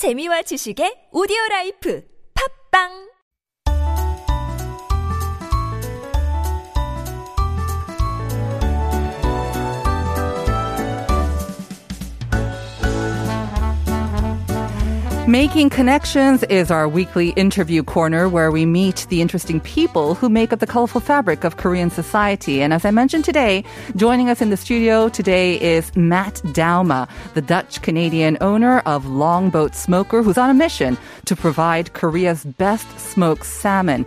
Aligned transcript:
재미와 0.00 0.40
지식의 0.48 1.12
오디오 1.12 1.36
라이프. 1.50 2.00
팝빵 2.32 3.09
Making 15.30 15.70
Connections 15.70 16.42
is 16.50 16.72
our 16.72 16.88
weekly 16.88 17.28
interview 17.36 17.84
corner 17.84 18.28
where 18.28 18.50
we 18.50 18.66
meet 18.66 19.06
the 19.10 19.20
interesting 19.20 19.60
people 19.60 20.16
who 20.16 20.28
make 20.28 20.52
up 20.52 20.58
the 20.58 20.66
colorful 20.66 21.00
fabric 21.00 21.44
of 21.44 21.56
Korean 21.56 21.88
society. 21.88 22.60
And 22.60 22.72
as 22.72 22.84
I 22.84 22.90
mentioned 22.90 23.24
today, 23.24 23.62
joining 23.94 24.28
us 24.28 24.42
in 24.42 24.50
the 24.50 24.56
studio 24.56 25.08
today 25.08 25.60
is 25.60 25.94
Matt 25.94 26.42
Douma, 26.46 27.08
the 27.34 27.42
Dutch 27.42 27.80
Canadian 27.80 28.38
owner 28.40 28.80
of 28.86 29.06
Longboat 29.06 29.76
Smoker, 29.76 30.24
who's 30.24 30.36
on 30.36 30.50
a 30.50 30.54
mission 30.54 30.98
to 31.26 31.36
provide 31.36 31.92
Korea's 31.92 32.44
best 32.44 32.98
smoked 32.98 33.46
salmon. 33.46 34.04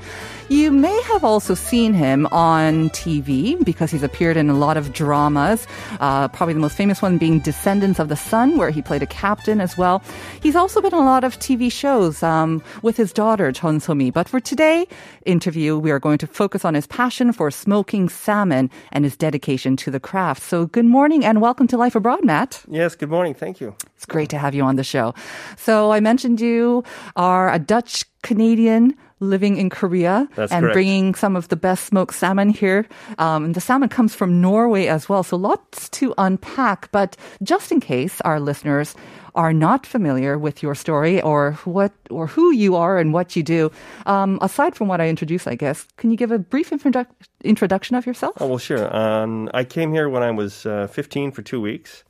You 0.54 0.70
may 0.70 1.02
have 1.06 1.24
also 1.24 1.56
seen 1.56 1.96
him 1.96 2.28
on 2.28 2.92
TV 2.92 3.58
because 3.66 3.90
he's 3.90 4.04
appeared 4.04 4.38
in 4.38 4.52
a 4.52 4.54
lot 4.54 4.78
of 4.78 4.94
dramas. 4.94 5.66
Uh, 6.00 6.28
probably 6.28 6.54
the 6.54 6.60
most 6.60 6.78
famous 6.78 7.02
one 7.02 7.18
being 7.18 7.40
Descendants 7.40 7.98
of 8.00 8.08
the 8.08 8.16
Sun, 8.16 8.60
where 8.60 8.70
he 8.70 8.80
played 8.80 9.02
a 9.02 9.08
captain 9.08 9.60
as 9.60 9.76
well. 9.80 10.04
He's 10.44 10.56
also 10.56 10.80
been 10.80 10.94
in 10.94 11.00
a 11.00 11.06
lot 11.06 11.24
of 11.24 11.40
TV 11.40 11.72
shows 11.72 12.22
um, 12.22 12.62
with 12.84 12.98
his 12.98 13.12
daughter 13.12 13.52
Chon 13.52 13.80
So-mi. 13.80 14.12
But 14.12 14.30
for 14.30 14.40
today 14.40 14.86
interview, 15.26 15.76
we 15.76 15.90
are 15.90 16.00
going 16.00 16.20
to 16.20 16.28
focus 16.28 16.64
on 16.64 16.76
his 16.76 16.86
passion 16.86 17.34
for 17.34 17.50
smoking 17.50 18.08
salmon 18.08 18.70
and 18.92 19.06
his 19.06 19.18
dedication 19.18 19.76
to 19.78 19.90
the 19.90 20.00
craft. 20.00 20.44
So 20.44 20.68
good 20.68 20.86
morning 20.86 21.26
and 21.26 21.42
welcome 21.42 21.66
to 21.66 21.78
Life 21.78 21.96
Abroad, 21.96 22.24
Matt. 22.24 22.62
Yes, 22.68 22.94
good 22.94 23.10
morning. 23.10 23.34
Thank 23.34 23.60
you. 23.60 23.76
It's 23.96 24.06
great 24.06 24.30
to 24.30 24.38
have 24.38 24.54
you 24.54 24.62
on 24.62 24.76
the 24.76 24.84
show. 24.84 25.16
So 25.58 25.92
I 25.92 26.00
mentioned 26.00 26.40
you 26.40 26.84
are 27.16 27.52
a 27.52 27.58
Dutch 27.58 28.06
Canadian 28.22 28.96
living 29.24 29.58
in 29.58 29.70
Korea 29.70 30.28
That's 30.36 30.52
and 30.52 30.64
correct. 30.64 30.74
bringing 30.74 31.16
some 31.16 31.36
of 31.36 31.48
the 31.48 31.56
best 31.56 31.86
smoked 31.86 32.16
salmon 32.16 32.50
here. 32.50 32.86
Um, 33.18 33.46
and 33.46 33.56
the 33.56 33.62
salmon 33.62 33.90
comes 33.90 34.14
from 34.14 34.42
Norway 34.42 34.88
as 34.88 35.08
well, 35.10 35.24
so 35.24 35.38
lots 35.38 35.90
to 35.90 36.14
unpack. 36.18 36.92
But 36.92 37.18
just 37.42 37.72
in 37.72 37.80
case 37.80 38.22
our 38.22 38.40
listeners 38.40 38.96
are 39.36 39.54
not 39.54 39.86
familiar 39.86 40.38
with 40.38 40.62
your 40.62 40.76
story 40.76 41.22
or 41.22 41.54
what 41.66 41.92
or 42.12 42.28
who 42.28 42.52
you 42.52 42.76
are 42.76 43.00
and 43.00 43.14
what 43.14 43.36
you 43.36 43.42
do, 43.42 43.72
um, 44.06 44.38
aside 44.42 44.76
from 44.76 44.88
what 44.88 45.02
I 45.02 45.10
introduced, 45.10 45.48
I 45.48 45.56
guess, 45.56 45.88
can 45.98 46.12
you 46.12 46.18
give 46.18 46.32
a 46.32 46.38
brief 46.38 46.70
introduc- 46.70 47.08
introduction 47.44 47.96
of 47.96 48.06
yourself? 48.06 48.36
Oh, 48.40 48.48
well, 48.48 48.58
sure. 48.60 48.96
Um, 48.96 49.50
I 49.54 49.64
came 49.64 49.92
here 49.92 50.08
when 50.08 50.22
I 50.22 50.32
was 50.32 50.66
uh, 50.66 50.88
15 50.88 51.32
for 51.32 51.42
two 51.42 51.62
weeks, 51.62 52.04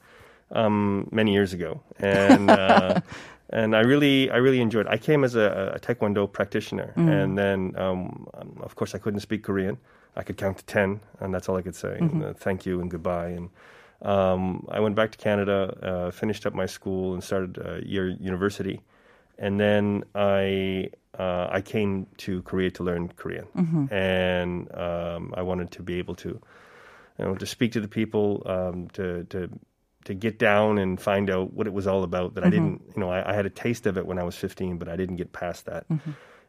um, 0.52 1.08
many 1.12 1.32
years 1.34 1.54
ago, 1.54 1.82
and 2.00 2.50
uh, 2.50 3.00
and 3.54 3.76
I 3.76 3.82
really, 3.82 4.30
I 4.32 4.38
really 4.38 4.60
enjoyed. 4.60 4.88
It. 4.88 4.92
I 4.92 4.98
came 4.98 5.24
as 5.24 5.36
a, 5.36 5.74
a 5.76 5.80
Taekwondo 5.80 6.28
practitioner, 6.28 6.92
and 6.98 7.38
then, 7.38 7.60
um, 7.78 8.28
um, 8.34 8.58
of 8.62 8.76
course, 8.76 8.98
I 8.98 9.00
couldn't 9.00 9.22
speak 9.22 9.44
Korean. 9.44 9.78
I 10.16 10.24
could 10.24 10.38
count 10.38 10.58
to 10.58 10.66
ten, 10.66 11.00
and 11.20 11.34
that's 11.34 11.48
all 11.50 11.58
I 11.58 11.62
could 11.62 11.76
say. 11.76 11.98
And, 12.00 12.24
uh, 12.24 12.34
thank 12.34 12.66
you 12.66 12.82
and 12.82 12.92
goodbye. 12.92 13.30
And 13.38 13.50
um, 14.02 14.68
I 14.70 14.80
went 14.80 14.96
back 14.96 15.12
to 15.12 15.18
Canada, 15.18 15.58
uh, 15.82 16.12
finished 16.12 16.46
up 16.46 16.54
my 16.54 16.68
school, 16.68 17.14
and 17.14 17.24
started 17.24 17.58
uh, 17.58 17.80
year 17.86 18.10
university. 18.10 18.82
And 19.38 19.60
then 19.60 20.04
I 20.16 20.90
uh, 21.18 21.48
I 21.58 21.62
came 21.62 22.08
to 22.18 22.42
Korea 22.44 22.72
to 22.72 22.84
learn 22.84 23.10
Korean, 23.16 23.48
and 23.92 24.68
um, 24.76 25.34
I 25.38 25.42
wanted 25.42 25.72
to 25.72 25.84
be 25.84 26.00
able 26.00 26.16
to 26.16 26.30
you 27.20 27.26
know, 27.26 27.36
to 27.36 27.46
speak 27.46 27.72
to 27.74 27.82
the 27.82 27.88
people, 27.88 28.42
um, 28.46 28.90
to 28.94 29.24
to 29.30 29.50
to 30.06 30.14
get 30.14 30.38
down 30.40 30.78
and 30.78 31.00
find 31.00 31.30
out 31.30 31.54
what 31.54 31.68
it 31.68 31.74
was 31.74 31.88
all 31.88 32.04
about. 32.04 32.36
That 32.36 32.44
I 32.44 32.50
didn't, 32.50 32.82
you 32.96 33.00
know, 33.00 33.10
I, 33.10 33.32
I 33.32 33.34
had 33.34 33.46
a 33.46 33.50
taste 33.50 33.86
of 33.88 33.98
it 33.98 34.06
when 34.06 34.18
I 34.20 34.24
was 34.24 34.36
15, 34.36 34.78
but 34.78 34.88
I 34.90 34.96
didn't 34.96 35.16
get 35.18 35.32
past 35.32 35.66
that. 35.66 35.86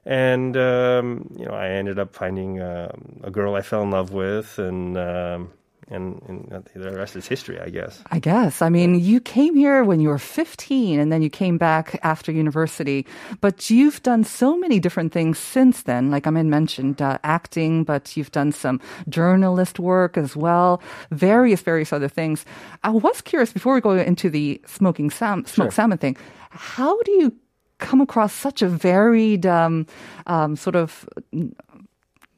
And 0.06 0.56
um, 0.56 1.30
you 1.38 1.46
know, 1.46 1.54
I 1.54 1.68
ended 1.68 1.98
up 1.98 2.14
finding 2.14 2.60
um, 2.60 3.20
a 3.22 3.30
girl 3.30 3.54
I 3.54 3.62
fell 3.62 3.82
in 3.82 3.90
love 3.90 4.12
with, 4.12 4.58
and 4.58 4.98
um, 4.98 5.52
and, 5.88 6.20
and 6.28 6.64
the 6.74 6.92
rest 6.92 7.16
is 7.16 7.26
history, 7.26 7.60
I 7.60 7.68
guess. 7.68 8.02
I 8.10 8.18
guess. 8.18 8.62
I 8.62 8.68
mean, 8.68 8.94
you 8.98 9.20
came 9.20 9.54
here 9.54 9.84
when 9.84 10.00
you 10.00 10.08
were 10.08 10.18
15 10.18 10.98
and 10.98 11.12
then 11.12 11.22
you 11.22 11.30
came 11.30 11.58
back 11.58 11.98
after 12.02 12.32
university, 12.32 13.06
but 13.40 13.70
you've 13.70 14.02
done 14.02 14.24
so 14.24 14.56
many 14.56 14.80
different 14.80 15.12
things 15.12 15.38
since 15.38 15.82
then. 15.82 16.10
Like 16.10 16.26
I 16.26 16.30
mean, 16.30 16.50
mentioned 16.50 17.00
uh, 17.02 17.18
acting, 17.24 17.84
but 17.84 18.16
you've 18.16 18.32
done 18.32 18.52
some 18.52 18.80
journalist 19.08 19.78
work 19.78 20.16
as 20.16 20.36
well, 20.36 20.82
various, 21.10 21.60
various 21.60 21.92
other 21.92 22.08
things. 22.08 22.44
I 22.82 22.90
was 22.90 23.20
curious 23.20 23.52
before 23.52 23.74
we 23.74 23.80
go 23.80 23.92
into 23.92 24.30
the 24.30 24.60
smoking 24.66 25.10
sam- 25.10 25.44
smoked 25.46 25.54
Sure. 25.54 25.70
salmon 25.70 25.98
thing, 25.98 26.16
how 26.50 27.00
do 27.02 27.12
you 27.12 27.32
come 27.78 28.00
across 28.00 28.32
such 28.32 28.62
a 28.62 28.68
varied 28.68 29.44
um, 29.46 29.86
um, 30.26 30.56
sort 30.56 30.76
of 30.76 31.08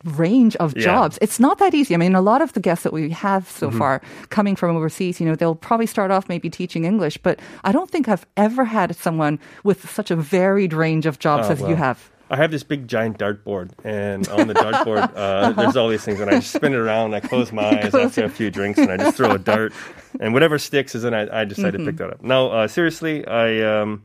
range 0.07 0.57
of 0.57 0.77
Yeah. 0.77 0.83
jobs. 0.85 1.19
It's 1.21 1.39
not 1.41 1.59
that 1.59 1.75
easy. 1.75 1.95
I 1.95 1.99
mean, 1.99 2.15
a 2.15 2.21
lot 2.21 2.41
of 2.43 2.53
the 2.53 2.61
guests 2.61 2.85
that 2.85 2.93
we 2.93 3.11
have 3.11 3.49
so 3.51 3.69
Mm-hmm. 3.69 3.79
far 3.79 4.03
coming 4.31 4.57
from 4.57 4.77
overseas, 4.77 5.21
you 5.21 5.27
know, 5.27 5.35
they'll 5.35 5.55
probably 5.55 5.87
start 5.87 6.11
off 6.11 6.29
maybe 6.29 6.49
teaching 6.49 6.85
English, 6.85 7.19
but 7.19 7.39
I 7.65 7.73
don't 7.73 7.91
think 7.91 8.09
I've 8.09 8.25
ever 8.37 8.65
had 8.65 8.95
someone 8.97 9.39
with 9.65 9.91
such 9.91 10.11
a 10.11 10.17
varied 10.17 10.73
range 10.73 11.07
of 11.07 11.19
jobs 11.19 11.49
Oh, 11.49 11.53
as 11.53 11.61
you 11.63 11.75
have. 11.77 12.11
I 12.29 12.35
have 12.37 12.51
this 12.51 12.65
big 12.65 12.89
giant 12.89 13.19
dartboard, 13.19 13.71
and 13.85 14.27
on 14.29 14.49
the 14.49 14.55
dartboard, 14.55 15.13
uh, 15.17 15.53
there's 15.53 15.77
all 15.77 15.89
these 15.89 16.03
things, 16.03 16.19
and 16.19 16.29
I 16.29 16.41
just 16.41 16.53
spin 16.55 16.73
it 16.73 16.77
around. 16.77 17.15
I 17.15 17.21
close 17.21 17.53
my 17.53 17.63
eyes 17.85 17.95
after 17.95 18.25
a 18.25 18.29
few 18.29 18.51
drinks, 18.51 18.81
and 18.81 18.91
I 18.91 18.97
just 18.97 19.17
throw 19.17 19.31
a 19.31 19.39
dart, 19.39 19.73
and 20.21 20.35
whatever 20.35 20.59
sticks 20.59 20.97
is, 20.97 21.05
and 21.05 21.15
I, 21.15 21.29
I 21.43 21.45
decide 21.45 21.75
to 21.75 21.79
pick 21.79 21.99
that 21.99 22.11
up. 22.11 22.23
No, 22.25 22.51
uh, 22.51 22.67
seriously, 22.67 23.25
I 23.25 23.61
um, 23.63 24.03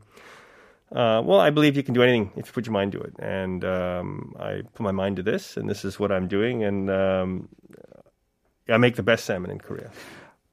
uh, 0.94 1.22
well, 1.24 1.40
I 1.40 1.50
believe 1.50 1.76
you 1.76 1.82
can 1.82 1.94
do 1.94 2.02
anything 2.02 2.30
if 2.36 2.46
you 2.46 2.52
put 2.52 2.66
your 2.66 2.72
mind 2.72 2.92
to 2.92 3.00
it, 3.00 3.14
and 3.18 3.64
um, 3.64 4.34
I 4.38 4.62
put 4.74 4.82
my 4.82 4.92
mind 4.92 5.16
to 5.16 5.22
this, 5.22 5.56
and 5.56 5.68
this 5.68 5.84
is 5.84 5.98
what 5.98 6.10
I'm 6.12 6.28
doing, 6.28 6.62
and 6.64 6.90
um, 6.90 7.48
I 8.68 8.76
make 8.78 8.96
the 8.96 9.02
best 9.02 9.24
salmon 9.24 9.50
in 9.50 9.58
Korea. 9.58 9.90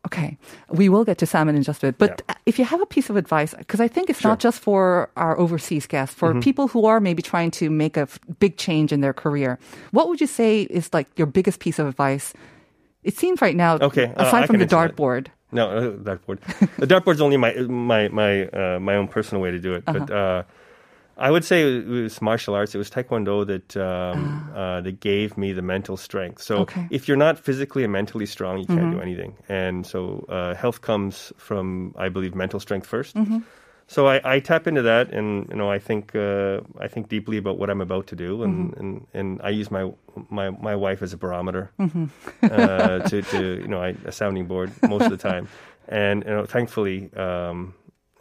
Okay, 0.06 0.38
we 0.70 0.88
will 0.88 1.04
get 1.04 1.18
to 1.18 1.26
salmon 1.26 1.56
in 1.56 1.64
just 1.64 1.84
a 1.84 1.88
bit. 1.88 1.98
But 1.98 2.22
Yeah. 2.30 2.36
if 2.46 2.58
you 2.58 2.64
have 2.66 2.82
a 2.82 2.86
piece 2.86 3.10
of 3.10 3.18
advice, 3.18 3.54
because 3.54 3.82
I 3.82 3.90
think 3.90 4.10
it's 4.10 4.24
not 4.24 4.40
just 4.40 4.60
for 4.62 5.10
our 5.18 5.38
overseas 5.38 5.88
guests, 5.88 6.16
for 6.16 6.30
Mm-hmm. 6.30 6.40
people 6.40 6.68
who 6.70 6.86
are 6.86 7.02
maybe 7.02 7.22
trying 7.22 7.52
to 7.60 7.70
make 7.70 7.98
a 7.98 8.02
f- 8.08 8.18
big 8.40 8.56
change 8.56 8.94
in 8.94 9.02
their 9.02 9.14
career, 9.14 9.60
what 9.92 10.08
would 10.08 10.22
you 10.22 10.28
say 10.28 10.62
is 10.70 10.90
like 10.94 11.08
your 11.18 11.28
biggest 11.28 11.60
piece 11.60 11.80
of 11.80 11.88
advice? 11.88 12.34
It 13.04 13.18
seems 13.18 13.42
right 13.42 13.56
now, 13.58 13.76
Okay, 13.82 14.06
uh, 14.16 14.24
aside 14.24 14.44
I 14.44 14.48
from 14.48 14.60
the 14.60 14.66
dartboard. 14.66 15.28
No, 15.52 15.70
uh, 15.70 15.82
dartboard. 15.98 16.40
the 16.78 16.88
dartboard's 16.88 17.22
only 17.22 17.38
my 17.38 17.54
my 17.54 18.08
my 18.10 18.46
uh, 18.48 18.80
my 18.80 18.96
own 18.96 19.08
personal 19.08 19.42
way 19.42 19.52
to 19.52 19.60
do 19.60 19.74
it. 19.74 19.84
Uh-huh. 19.88 20.00
But 20.00 20.12
uh, 20.14 20.44
I 21.18 21.32
would 21.32 21.44
say 21.44 21.64
it 21.64 21.86
was 21.88 22.22
martial 22.22 22.56
arts. 22.56 22.74
It 22.76 22.78
was 22.78 22.90
taekwondo 22.90 23.46
that 23.48 23.76
um, 23.76 24.52
uh, 24.56 24.82
that 24.82 25.00
gave 25.02 25.38
me 25.38 25.52
the 25.54 25.62
mental 25.62 25.98
strength. 25.98 26.42
So 26.42 26.56
Ah. 26.58 26.62
Okay. 26.62 26.80
Mm-hmm. 26.82 26.96
if 26.96 27.08
you're 27.08 27.18
not 27.18 27.38
physically 27.40 27.84
and 27.84 27.92
mentally 27.92 28.26
strong, 28.26 28.60
you 28.60 28.68
can't 28.68 28.92
do 28.92 29.02
anything. 29.02 29.36
And 29.50 29.86
so 29.86 30.26
uh, 30.30 30.54
health 30.56 30.80
comes 30.82 31.34
from, 31.38 31.94
I 31.98 32.10
believe, 32.10 32.36
mental 32.36 32.60
strength 32.60 32.88
1st 32.90 33.14
Mm-hmm. 33.16 33.40
So 33.92 34.06
I, 34.08 34.22
I 34.36 34.40
tap 34.40 34.68
into 34.68 34.84
that, 34.84 35.10
and 35.12 35.50
you 35.50 35.56
know, 35.56 35.72
I 35.76 35.80
think 35.80 36.14
uh, 36.16 36.62
I 36.80 36.88
think 36.88 37.10
deeply 37.10 37.38
about 37.38 37.58
what 37.58 37.70
I'm 37.72 37.82
about 37.82 38.06
to 38.08 38.16
do, 38.16 38.44
and, 38.44 38.54
Mm-hmm. 38.72 38.80
and, 38.80 39.08
and 39.14 39.42
I 39.44 39.50
use 39.50 39.72
my 39.72 39.92
my 40.30 40.52
my 40.52 40.76
wife 40.76 41.02
as 41.02 41.12
a 41.14 41.18
barometer 41.18 41.72
Mm-hmm. 41.80 42.06
uh, 42.44 43.00
to, 43.10 43.22
to 43.34 43.40
you 43.64 43.68
know 43.68 43.82
I, 43.82 43.96
a 44.06 44.12
sounding 44.12 44.46
board 44.46 44.70
most 44.88 45.06
of 45.06 45.12
the 45.12 45.18
time, 45.32 45.48
and 45.88 46.24
you 46.24 46.30
know, 46.36 46.46
thankfully, 46.46 47.10
um, 47.18 47.74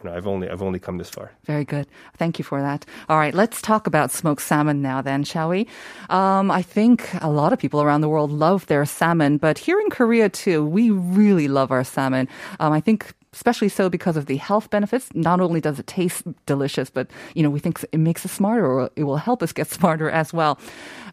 you 0.02 0.08
know, 0.08 0.16
I've 0.16 0.26
only 0.26 0.48
I've 0.48 0.62
only 0.62 0.78
come 0.78 0.96
this 0.98 1.10
far. 1.10 1.32
Very 1.44 1.64
good. 1.66 1.86
Thank 2.16 2.38
you 2.38 2.44
for 2.44 2.62
that. 2.62 2.86
All 3.10 3.18
right, 3.18 3.34
let's 3.34 3.60
talk 3.60 3.86
about 3.86 4.10
smoked 4.10 4.40
salmon 4.42 4.80
now, 4.80 5.02
then, 5.02 5.22
shall 5.24 5.50
we? 5.50 5.66
Um, 6.08 6.50
I 6.50 6.62
think 6.62 7.10
a 7.20 7.28
lot 7.30 7.52
of 7.52 7.58
people 7.58 7.82
around 7.82 8.00
the 8.00 8.08
world 8.08 8.30
love 8.30 8.64
their 8.66 8.86
salmon, 8.86 9.36
but 9.38 9.58
here 9.58 9.78
in 9.80 9.90
Korea 9.90 10.28
too, 10.30 10.64
we 10.64 10.88
really 10.90 11.46
love 11.48 11.70
our 11.70 11.84
salmon. 11.84 12.26
Um, 12.58 12.72
I 12.72 12.80
think. 12.80 13.12
Especially 13.32 13.68
so 13.68 13.88
because 13.90 14.16
of 14.16 14.26
the 14.26 14.36
health 14.36 14.70
benefits. 14.70 15.08
Not 15.14 15.40
only 15.40 15.60
does 15.60 15.78
it 15.78 15.86
taste 15.86 16.22
delicious, 16.46 16.90
but 16.90 17.10
you 17.34 17.42
know 17.42 17.50
we 17.50 17.60
think 17.60 17.84
it 17.92 17.98
makes 17.98 18.24
us 18.24 18.32
smarter, 18.32 18.66
or 18.66 18.90
it 18.96 19.04
will 19.04 19.16
help 19.16 19.42
us 19.42 19.52
get 19.52 19.68
smarter 19.78 20.10
as 20.10 20.32
well. 20.32 20.58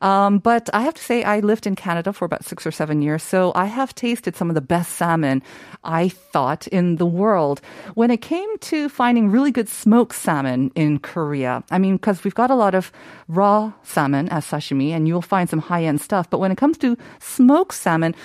Um, 0.01 0.39
but 0.39 0.69
I 0.73 0.81
have 0.81 0.93
to 0.93 1.03
say, 1.03 1.23
I 1.23 1.39
lived 1.39 1.65
in 1.65 1.75
Canada 1.75 2.13
for 2.13 2.25
about 2.25 2.43
six 2.45 2.65
or 2.65 2.71
seven 2.71 3.01
years, 3.01 3.23
so 3.23 3.51
I 3.55 3.65
have 3.65 3.95
tasted 3.95 4.35
some 4.35 4.49
of 4.49 4.55
the 4.55 4.61
best 4.61 4.93
salmon 4.93 5.41
I 5.83 6.09
thought 6.09 6.67
in 6.67 6.97
the 6.97 7.05
world. 7.05 7.61
When 7.95 8.11
it 8.11 8.21
came 8.21 8.57
to 8.59 8.89
finding 8.89 9.31
really 9.31 9.51
good 9.51 9.69
smoked 9.69 10.15
salmon 10.15 10.71
in 10.75 10.99
Korea, 10.99 11.63
I 11.71 11.79
mean, 11.79 11.97
because 11.97 12.23
we've 12.23 12.35
got 12.35 12.51
a 12.51 12.55
lot 12.55 12.75
of 12.75 12.91
raw 13.27 13.73
salmon 13.83 14.29
as 14.29 14.45
sashimi, 14.45 14.91
and 14.91 15.07
you'll 15.07 15.21
find 15.21 15.49
some 15.49 15.59
high 15.59 15.83
end 15.83 16.01
stuff. 16.01 16.29
But 16.29 16.39
when 16.39 16.51
it 16.51 16.57
comes 16.57 16.77
to 16.79 16.97
smoked 17.19 17.75
salmon, 17.75 18.15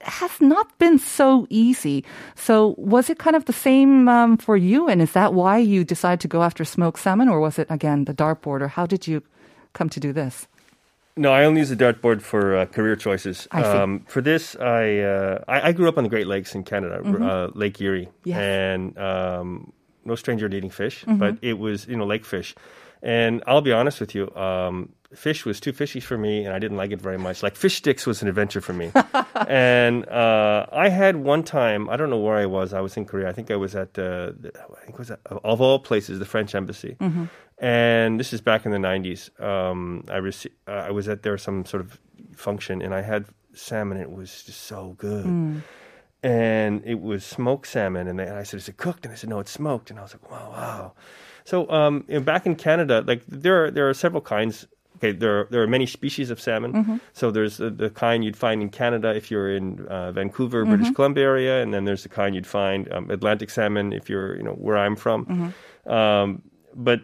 has 0.00 0.40
not 0.40 0.76
been 0.78 0.98
so 0.98 1.46
easy. 1.50 2.04
So 2.34 2.74
was 2.78 3.10
it 3.10 3.18
kind 3.18 3.36
of 3.36 3.44
the 3.44 3.52
same 3.52 4.08
um, 4.08 4.36
for 4.36 4.56
you? 4.56 4.88
And 4.88 5.00
is 5.02 5.12
that 5.12 5.34
why 5.34 5.58
you 5.58 5.84
decided 5.84 6.20
to 6.20 6.28
go 6.28 6.42
after 6.42 6.64
smoked 6.64 6.98
salmon, 7.00 7.28
or 7.28 7.40
was 7.40 7.58
it 7.58 7.66
again 7.70 8.04
the 8.04 8.14
dartboard, 8.14 8.60
or 8.62 8.68
how 8.68 8.86
did 8.86 9.06
you 9.06 9.22
come 9.72 9.88
to 9.90 10.00
do 10.00 10.12
this? 10.12 10.46
No, 11.16 11.32
I 11.32 11.44
only 11.44 11.60
use 11.60 11.68
the 11.70 11.76
dartboard 11.76 12.22
for 12.22 12.56
uh, 12.56 12.66
career 12.66 12.96
choices. 12.96 13.46
I 13.52 13.62
see. 13.62 13.68
Um, 13.68 14.00
for 14.08 14.20
this, 14.20 14.56
I, 14.56 14.98
uh, 14.98 15.44
I 15.46 15.68
I 15.68 15.72
grew 15.72 15.88
up 15.88 15.96
on 15.96 16.02
the 16.04 16.10
Great 16.10 16.26
Lakes 16.26 16.54
in 16.56 16.64
Canada, 16.64 17.00
uh, 17.04 17.50
Lake 17.54 17.80
Erie, 17.80 18.08
Yes. 18.24 18.38
and 18.40 18.98
um, 18.98 19.72
no 20.04 20.16
stranger 20.16 20.48
to 20.48 20.56
eating 20.56 20.70
fish, 20.70 21.04
but 21.06 21.38
it 21.40 21.58
was 21.58 21.86
you 21.86 21.96
know 21.96 22.04
lake 22.04 22.24
fish, 22.24 22.54
and 23.00 23.42
I'll 23.46 23.60
be 23.62 23.70
honest 23.72 24.00
with 24.00 24.14
you. 24.16 24.34
Um, 24.34 24.88
Fish 25.14 25.44
was 25.44 25.60
too 25.60 25.72
fishy 25.72 26.00
for 26.00 26.18
me, 26.18 26.44
and 26.44 26.54
I 26.54 26.58
didn't 26.58 26.76
like 26.76 26.90
it 26.90 27.00
very 27.00 27.18
much. 27.18 27.42
Like 27.42 27.56
fish 27.56 27.76
sticks 27.76 28.06
was 28.06 28.22
an 28.22 28.28
adventure 28.28 28.60
for 28.60 28.72
me. 28.72 28.92
and 29.48 30.08
uh, 30.08 30.66
I 30.72 30.88
had 30.88 31.16
one 31.16 31.42
time, 31.42 31.88
I 31.88 31.96
don't 31.96 32.10
know 32.10 32.18
where 32.18 32.36
I 32.36 32.46
was. 32.46 32.72
I 32.72 32.80
was 32.80 32.96
in 32.96 33.04
Korea. 33.04 33.28
I 33.28 33.32
think 33.32 33.50
I 33.50 33.56
was 33.56 33.74
at 33.74 33.98
uh, 33.98 34.32
the, 34.38 34.52
I 34.54 34.80
think 34.80 34.94
it 34.94 34.98
was 34.98 35.10
at, 35.10 35.20
of 35.26 35.60
all 35.60 35.78
places, 35.78 36.18
the 36.18 36.24
French 36.24 36.54
embassy. 36.54 36.96
And 37.58 38.18
this 38.18 38.32
is 38.32 38.40
back 38.40 38.66
in 38.66 38.72
the 38.72 38.78
'90s. 38.78 39.40
Um, 39.40 40.04
I 40.08 40.18
rece- 40.18 40.50
uh, 40.66 40.72
I 40.72 40.90
was 40.90 41.08
at 41.08 41.22
there 41.22 41.38
some 41.38 41.64
sort 41.64 41.80
of 41.82 42.00
function, 42.34 42.82
and 42.82 42.92
I 42.94 43.02
had 43.02 43.26
salmon. 43.52 43.98
It 43.98 44.10
was 44.10 44.42
just 44.42 44.62
so 44.62 44.94
good 44.98 45.62
and 46.24 46.82
it 46.86 47.00
was 47.00 47.22
smoked 47.22 47.66
salmon. 47.68 48.08
And, 48.08 48.18
they, 48.18 48.26
and 48.26 48.36
I 48.36 48.42
said, 48.42 48.56
"Is 48.58 48.68
it 48.68 48.78
cooked?" 48.78 49.04
And 49.04 49.12
they 49.12 49.18
said, 49.18 49.30
"No, 49.30 49.38
it's 49.40 49.50
smoked." 49.50 49.90
And 49.90 49.98
I 50.00 50.02
was 50.02 50.14
like, 50.14 50.30
"Wow, 50.30 50.50
wow." 50.50 50.92
So, 51.44 51.68
um, 51.70 52.06
back 52.22 52.46
in 52.46 52.56
Canada, 52.56 53.04
like 53.06 53.22
there 53.28 53.66
are 53.66 53.70
there 53.70 53.88
are 53.88 53.94
several 53.94 54.22
kinds. 54.22 54.66
Okay, 55.04 55.12
there 55.12 55.40
are, 55.40 55.48
there 55.50 55.62
are 55.62 55.66
many 55.66 55.86
species 55.86 56.30
of 56.30 56.40
salmon. 56.40 57.00
So 57.12 57.30
there's 57.30 57.58
the, 57.58 57.68
the 57.70 57.90
kind 57.90 58.24
you'd 58.24 58.36
find 58.36 58.62
in 58.62 58.70
Canada 58.70 59.14
if 59.14 59.30
you're 59.30 59.54
in 59.54 59.86
uh, 59.86 60.12
Vancouver, 60.12 60.64
British 60.64 60.90
Columbia 60.94 61.24
area, 61.24 61.62
and 61.62 61.72
then 61.74 61.84
there's 61.84 62.02
the 62.04 62.08
kind 62.08 62.34
you'd 62.34 62.46
find 62.46 62.90
um, 62.92 63.10
Atlantic 63.10 63.50
salmon 63.50 63.92
if 63.92 64.08
you're 64.08 64.36
you 64.36 64.42
know 64.42 64.54
where 64.54 64.78
I'm 64.78 64.96
from. 64.96 65.52
Um, 65.86 66.42
but 66.74 67.00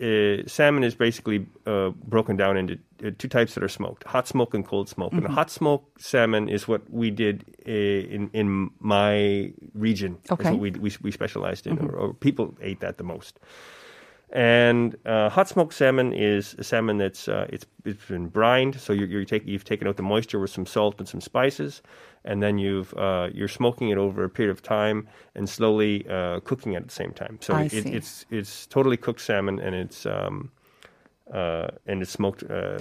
uh, 0.00 0.46
salmon 0.46 0.84
is 0.84 0.94
basically 0.94 1.46
uh, 1.66 1.90
broken 2.14 2.36
down 2.36 2.56
into 2.56 2.74
uh, 3.04 3.10
two 3.18 3.28
types 3.28 3.54
that 3.54 3.62
are 3.62 3.68
smoked: 3.68 4.04
hot 4.04 4.26
smoke 4.28 4.54
and 4.54 4.64
cold 4.66 4.88
smoke. 4.88 5.12
And 5.12 5.26
hot 5.26 5.50
smoke 5.50 5.84
salmon 5.98 6.48
is 6.48 6.68
what 6.68 6.82
we 6.90 7.10
did 7.10 7.44
uh, 7.66 7.70
in 8.16 8.30
in 8.32 8.70
my 8.80 9.52
region. 9.74 10.18
Is 10.24 10.30
Okay. 10.30 10.50
what 10.50 10.60
we 10.60 10.70
we, 10.70 10.90
we 11.02 11.10
specialized 11.10 11.66
in, 11.66 11.78
or, 11.78 11.92
or 11.96 12.14
people 12.14 12.54
ate 12.60 12.80
that 12.80 12.96
the 12.96 13.04
most. 13.04 13.38
And 14.32 14.96
uh, 15.04 15.28
hot 15.28 15.46
smoked 15.48 15.74
salmon 15.74 16.14
is 16.14 16.54
a 16.58 16.64
salmon 16.64 16.96
that's 16.96 17.28
uh, 17.28 17.46
it's 17.50 17.66
it's 17.84 18.06
been 18.06 18.28
brined, 18.28 18.80
so 18.80 18.94
you 18.94 19.04
you 19.04 19.26
take 19.26 19.46
you've 19.46 19.64
taken 19.64 19.86
out 19.86 19.96
the 19.96 20.02
moisture 20.02 20.40
with 20.40 20.50
some 20.50 20.64
salt 20.64 20.98
and 20.98 21.06
some 21.06 21.20
spices, 21.20 21.82
and 22.24 22.42
then 22.42 22.56
you've 22.56 22.94
uh, 22.94 23.28
you're 23.34 23.46
smoking 23.46 23.90
it 23.90 23.98
over 23.98 24.24
a 24.24 24.30
period 24.30 24.50
of 24.50 24.62
time 24.62 25.06
and 25.34 25.46
slowly 25.46 26.06
uh, 26.08 26.40
cooking 26.40 26.72
it 26.72 26.76
at 26.76 26.84
the 26.88 26.94
same 26.94 27.12
time. 27.12 27.38
So 27.42 27.54
it, 27.58 27.84
it's 27.84 28.24
it's 28.30 28.66
totally 28.66 28.96
cooked 28.96 29.20
salmon, 29.20 29.60
and 29.60 29.74
it's 29.74 30.06
um, 30.06 30.50
uh, 31.32 31.68
and 31.86 32.02
it's 32.02 32.10
smoked 32.10 32.42
uh, 32.44 32.78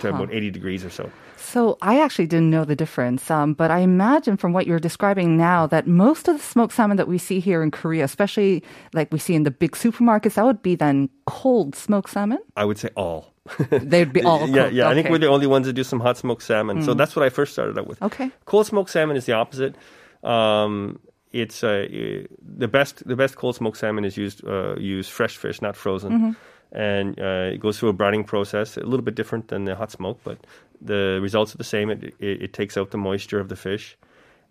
to 0.00 0.08
about 0.08 0.32
eighty 0.32 0.50
degrees 0.50 0.84
or 0.84 0.90
so. 0.90 1.10
So 1.36 1.78
I 1.82 2.00
actually 2.00 2.26
didn't 2.26 2.50
know 2.50 2.64
the 2.64 2.76
difference, 2.76 3.30
um, 3.30 3.54
but 3.54 3.70
I 3.70 3.78
imagine 3.80 4.36
from 4.36 4.52
what 4.52 4.66
you're 4.66 4.78
describing 4.78 5.36
now 5.36 5.66
that 5.66 5.86
most 5.86 6.28
of 6.28 6.36
the 6.36 6.42
smoked 6.42 6.72
salmon 6.74 6.96
that 6.96 7.08
we 7.08 7.18
see 7.18 7.40
here 7.40 7.62
in 7.62 7.70
Korea, 7.70 8.04
especially 8.04 8.62
like 8.94 9.12
we 9.12 9.18
see 9.18 9.34
in 9.34 9.42
the 9.44 9.50
big 9.50 9.72
supermarkets, 9.72 10.34
that 10.34 10.44
would 10.44 10.62
be 10.62 10.74
then 10.76 11.08
cold 11.26 11.74
smoked 11.74 12.10
salmon. 12.10 12.38
I 12.56 12.64
would 12.64 12.78
say 12.78 12.90
all. 12.96 13.34
They'd 13.70 14.12
be 14.12 14.22
all 14.30 14.46
yeah, 14.48 14.64
cooked. 14.64 14.74
yeah. 14.74 14.88
I 14.88 14.94
think 14.94 15.06
Mm. 15.08 15.10
we're 15.12 15.18
the 15.18 15.28
only 15.28 15.46
ones 15.46 15.66
that 15.66 15.72
do 15.72 15.82
some 15.84 15.98
hot 16.00 16.16
smoked 16.18 16.42
salmon. 16.42 16.82
So 16.82 16.94
that's 16.94 17.16
what 17.16 17.24
I 17.24 17.30
first 17.30 17.52
started 17.52 17.76
out 17.78 17.86
with. 17.88 18.00
Okay. 18.02 18.30
Cold 18.44 18.66
smoked 18.66 18.90
salmon 18.90 19.16
is 19.16 19.24
the 19.26 19.32
opposite. 19.32 19.74
Um, 20.22 21.00
it's 21.32 21.62
uh, 21.64 21.86
the 22.58 22.68
best. 22.68 23.06
The 23.06 23.16
best 23.16 23.36
cold 23.36 23.54
smoked 23.56 23.78
salmon 23.78 24.04
is 24.04 24.16
used 24.16 24.44
uh, 24.46 24.74
use 24.76 25.08
fresh 25.08 25.36
fish, 25.36 25.62
not 25.62 25.74
frozen, 25.76 26.10
Mm-hmm. 26.12 26.32
And 26.72 27.18
uh, 27.20 27.50
it 27.54 27.58
goes 27.60 27.78
through 27.78 27.88
a 27.90 27.94
brining 27.94 28.26
process. 28.26 28.76
A 28.76 28.80
little 28.80 29.02
bit 29.04 29.14
different 29.14 29.48
than 29.48 29.64
the 29.64 29.74
hot 29.76 29.90
smoke, 29.90 30.20
but 30.24 30.38
the 30.80 31.18
results 31.22 31.54
are 31.54 31.58
the 31.58 31.64
same. 31.64 31.90
It, 31.90 32.14
it, 32.18 32.42
it 32.42 32.52
takes 32.52 32.76
out 32.76 32.90
the 32.90 32.98
moisture 32.98 33.40
of 33.40 33.48
the 33.48 33.56
fish, 33.56 33.96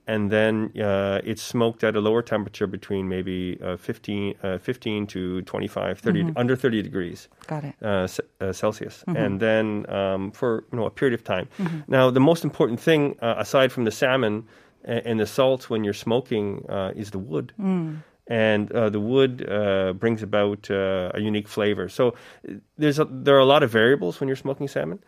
and 0.08 0.32
then 0.32 0.72
uh, 0.82 1.22
it's 1.24 1.42
smoked 1.42 1.84
at 1.84 1.96
a 1.96 2.02
lower 2.02 2.22
temperature 2.22 2.68
between 2.68 3.08
maybe 3.08 3.58
uh, 3.64 3.78
15, 3.78 4.36
uh, 4.44 4.58
15 4.58 5.08
to 5.08 5.42
25, 5.44 6.00
30, 6.00 6.24
Mm-hmm. 6.24 6.38
under 6.38 6.56
30 6.56 6.82
degrees 6.82 7.28
Got 7.48 7.64
it. 7.66 7.76
uh, 7.84 8.08
Ce- 8.08 8.20
uh, 8.42 8.52
Celsius, 8.54 9.04
Mm-hmm. 9.08 9.16
and 9.18 9.40
then 9.40 9.90
um, 9.90 10.32
for 10.32 10.64
you 10.72 10.78
know 10.80 10.86
a 10.86 10.92
period 10.92 11.14
of 11.14 11.24
time. 11.24 11.48
Now, 11.88 12.10
the 12.12 12.20
most 12.20 12.44
important 12.44 12.80
thing, 12.80 13.16
uh, 13.22 13.36
aside 13.38 13.72
from 13.72 13.86
the 13.86 13.92
salmon 13.92 14.46
and, 14.84 15.06
and 15.06 15.20
the 15.20 15.26
salt 15.28 15.70
when 15.70 15.84
you're 15.84 15.94
smoking, 16.08 16.66
uh, 16.70 16.92
is 16.96 17.12
the 17.12 17.20
wood. 17.20 17.54
Mm. 17.60 17.98
And 18.32 18.72
uh, 18.72 18.92
the 18.92 19.00
wood 19.00 19.42
uh, 19.50 19.94
brings 19.94 20.22
about 20.22 20.70
uh, 20.70 21.10
a 21.16 21.20
unique 21.20 21.48
flavor. 21.48 21.90
So 21.90 22.10
uh, 22.10 22.54
there's 22.78 23.00
a, 23.00 23.06
there 23.06 23.36
are 23.36 23.40
a 23.40 23.46
lot 23.46 23.64
of 23.64 23.72
variables 23.72 24.20
when 24.20 24.28
you're 24.30 24.36
smoking 24.36 24.68
salmon, 24.68 25.00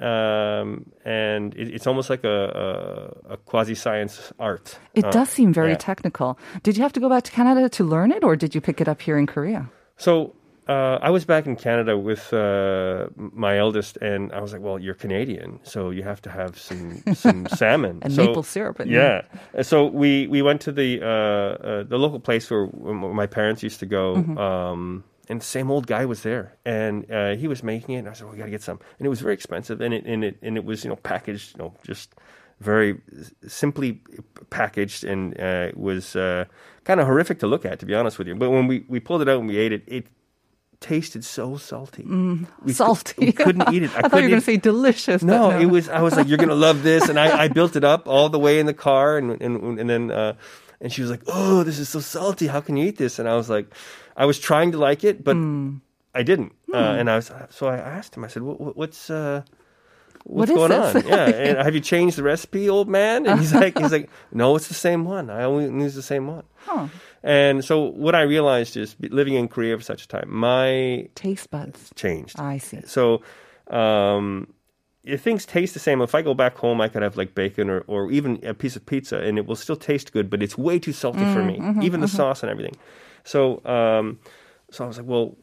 um, 0.00 0.90
and 1.04 1.54
it, 1.54 1.68
it's 1.72 1.86
almost 1.86 2.10
like 2.10 2.24
a, 2.24 3.14
a, 3.28 3.34
a 3.34 3.36
quasi 3.36 3.76
science 3.76 4.32
art. 4.40 4.76
It 4.94 5.04
Uh, 5.04 5.10
does 5.10 5.30
seem 5.30 5.52
very 5.52 5.70
yeah. 5.70 5.76
technical. 5.78 6.36
Did 6.64 6.76
you 6.76 6.82
have 6.82 6.92
to 6.94 7.00
go 7.00 7.08
back 7.08 7.22
to 7.24 7.30
Canada 7.30 7.68
to 7.68 7.84
learn 7.84 8.10
it, 8.10 8.24
or 8.24 8.34
did 8.34 8.54
you 8.56 8.60
pick 8.60 8.80
it 8.80 8.88
up 8.88 9.00
here 9.00 9.16
in 9.18 9.26
Korea? 9.26 9.70
So 9.96 10.34
uh, 10.66 10.98
I 11.02 11.10
was 11.10 11.24
back 11.24 11.46
in 11.46 11.56
Canada 11.56 11.98
with 11.98 12.32
uh, 12.32 13.08
my 13.16 13.58
eldest, 13.58 13.98
and 13.98 14.32
I 14.32 14.40
was 14.40 14.52
like, 14.52 14.62
"Well, 14.62 14.78
you're 14.78 14.94
Canadian, 14.94 15.60
so 15.62 15.90
you 15.90 16.02
have 16.02 16.22
to 16.22 16.30
have 16.30 16.58
some 16.58 17.02
some 17.14 17.46
salmon 17.54 17.98
And 18.02 18.12
so, 18.12 18.24
maple 18.24 18.42
syrup 18.42 18.80
yeah. 18.86 19.22
So 19.62 19.86
we 19.86 20.26
we 20.26 20.40
went 20.42 20.62
to 20.62 20.72
the 20.72 21.00
uh, 21.02 21.06
uh, 21.06 21.82
the 21.82 21.98
local 21.98 22.18
place 22.18 22.50
where, 22.50 22.64
where 22.66 23.14
my 23.14 23.26
parents 23.26 23.62
used 23.62 23.80
to 23.80 23.86
go. 23.86 24.16
Mm-hmm. 24.16 24.38
Um, 24.38 25.04
and 25.28 25.40
the 25.40 25.44
same 25.46 25.70
old 25.70 25.86
guy 25.86 26.04
was 26.04 26.22
there, 26.22 26.54
and 26.66 27.10
uh, 27.10 27.34
he 27.34 27.48
was 27.48 27.62
making 27.62 27.94
it. 27.94 27.98
And 28.00 28.08
I 28.08 28.12
said, 28.12 28.24
"Well, 28.24 28.32
"We 28.32 28.38
got 28.38 28.44
to 28.44 28.50
get 28.50 28.62
some." 28.62 28.78
And 28.98 29.06
it 29.06 29.08
was 29.08 29.20
very 29.20 29.34
expensive, 29.34 29.80
and 29.80 29.92
it 29.92 30.04
and 30.06 30.24
it 30.24 30.38
and 30.42 30.56
it 30.56 30.64
was 30.64 30.84
you 30.84 30.90
know 30.90 30.96
packaged, 30.96 31.56
you 31.56 31.64
know, 31.64 31.74
just 31.86 32.14
very 32.60 33.00
simply 33.46 34.00
packaged, 34.50 35.04
and 35.04 35.38
uh, 35.38 35.72
was 35.74 36.16
uh, 36.16 36.44
kind 36.84 37.00
of 37.00 37.06
horrific 37.06 37.38
to 37.40 37.46
look 37.46 37.64
at, 37.64 37.78
to 37.80 37.86
be 37.86 37.94
honest 37.94 38.18
with 38.18 38.28
you. 38.28 38.34
But 38.34 38.50
when 38.50 38.66
we, 38.66 38.84
we 38.88 39.00
pulled 39.00 39.22
it 39.22 39.28
out 39.28 39.40
and 39.40 39.48
we 39.48 39.56
ate 39.56 39.72
it, 39.72 39.82
it 39.86 40.06
tasted 40.80 41.24
so 41.24 41.56
salty. 41.56 42.02
We 42.04 42.46
cou- 42.66 42.72
Salty. 42.72 43.14
we 43.26 43.32
couldn't 43.32 43.72
eat 43.72 43.82
it. 43.84 43.90
I, 43.96 44.02
thought 44.08 44.16
you 44.18 44.22
were 44.24 44.28
going 44.28 44.40
to 44.40 44.44
say 44.44 44.56
delicious. 44.56 45.22
but 45.22 45.26
no, 45.26 45.50
it 45.58 45.66
was. 45.66 45.88
I 45.88 46.00
was 46.02 46.16
like, 46.16 46.28
"You're 46.28 46.38
gonna 46.38 46.54
love 46.54 46.82
this," 46.82 47.08
and 47.08 47.18
I, 47.18 47.44
I 47.44 47.48
built 47.48 47.76
it 47.76 47.84
up 47.84 48.06
all 48.08 48.28
the 48.28 48.38
way 48.38 48.58
in 48.60 48.66
the 48.66 48.74
car, 48.74 49.16
and 49.18 49.40
and 49.40 49.78
and 49.80 49.88
then 49.90 50.10
uh, 50.10 50.34
and 50.80 50.92
she 50.92 51.00
was 51.02 51.10
like, 51.10 51.22
"Oh, 51.26 51.62
this 51.64 51.78
is 51.78 51.88
so 51.88 52.00
salty. 52.00 52.46
How 52.48 52.60
can 52.60 52.76
you 52.76 52.86
eat 52.86 52.98
this?" 52.98 53.18
And 53.18 53.28
I 53.28 53.34
was 53.36 53.48
like, 53.48 53.66
I 54.16 54.26
was 54.26 54.38
trying 54.38 54.72
to 54.72 54.78
like 54.78 55.04
it, 55.04 55.22
but 55.24 55.34
Hmm. 55.36 55.76
I 56.14 56.22
didn't. 56.22 56.52
Uh, 56.72 56.76
and 56.98 57.10
I 57.10 57.16
was 57.16 57.30
so 57.50 57.66
I 57.68 57.76
asked 57.76 58.16
him. 58.16 58.24
I 58.24 58.28
said, 58.28 58.42
what, 58.42 58.60
what, 58.60 58.76
"What's 58.76 59.10
uh, 59.10 59.42
what's 60.24 60.50
is 60.50 60.56
going 60.56 60.70
this? 60.70 60.94
on? 60.96 61.06
Yeah, 61.08 61.26
and 61.26 61.58
have 61.58 61.74
you 61.74 61.80
changed 61.80 62.16
the 62.18 62.22
recipe, 62.22 62.68
old 62.68 62.88
man?" 62.88 63.26
And 63.26 63.38
he's 63.40 63.54
like, 63.54 63.78
"He's 63.78 63.92
like, 63.92 64.08
no, 64.32 64.56
it's 64.56 64.68
the 64.68 64.74
same 64.74 65.04
one. 65.04 65.30
I 65.30 65.44
only 65.44 65.64
use 65.84 65.94
the 65.94 66.02
same 66.02 66.26
one." 66.26 66.44
Huh. 66.66 66.88
And 67.24 67.64
so 67.64 67.80
what 67.80 68.14
I 68.14 68.20
realized 68.20 68.76
is, 68.76 68.94
living 69.00 69.34
in 69.34 69.48
Korea 69.48 69.76
for 69.78 69.82
such 69.82 70.04
a 70.04 70.08
time, 70.08 70.28
my 70.30 71.08
Taste 71.14 71.50
buds. 71.50 71.90
changed. 71.96 72.38
I 72.38 72.58
see. 72.58 72.82
So, 72.84 73.22
um, 73.68 74.52
if 75.04 75.22
things 75.22 75.46
taste 75.46 75.72
the 75.72 75.80
same, 75.80 76.02
if 76.02 76.14
I 76.14 76.20
go 76.22 76.34
back 76.34 76.56
home, 76.56 76.80
I 76.82 76.88
could 76.88 77.02
have 77.02 77.16
like 77.16 77.34
bacon 77.34 77.70
or, 77.70 77.80
or 77.86 78.10
even 78.10 78.44
a 78.44 78.52
piece 78.52 78.76
of 78.76 78.84
pizza, 78.84 79.18
and 79.18 79.38
it 79.38 79.46
will 79.46 79.56
still 79.56 79.76
taste 79.76 80.12
good, 80.12 80.28
but 80.28 80.42
it's 80.42 80.56
way 80.56 80.78
too 80.78 80.92
salty 80.92 81.24
for 81.32 81.42
me, 81.42 81.60
even 81.82 82.00
the 82.00 82.08
sauce 82.08 82.42
and 82.42 82.50
everything. 82.50 82.76
So, 83.24 83.64
um, 83.64 84.18
so 84.70 84.84
I 84.84 84.88
was 84.88 84.98
like, 84.98 85.06
well, 85.06 85.36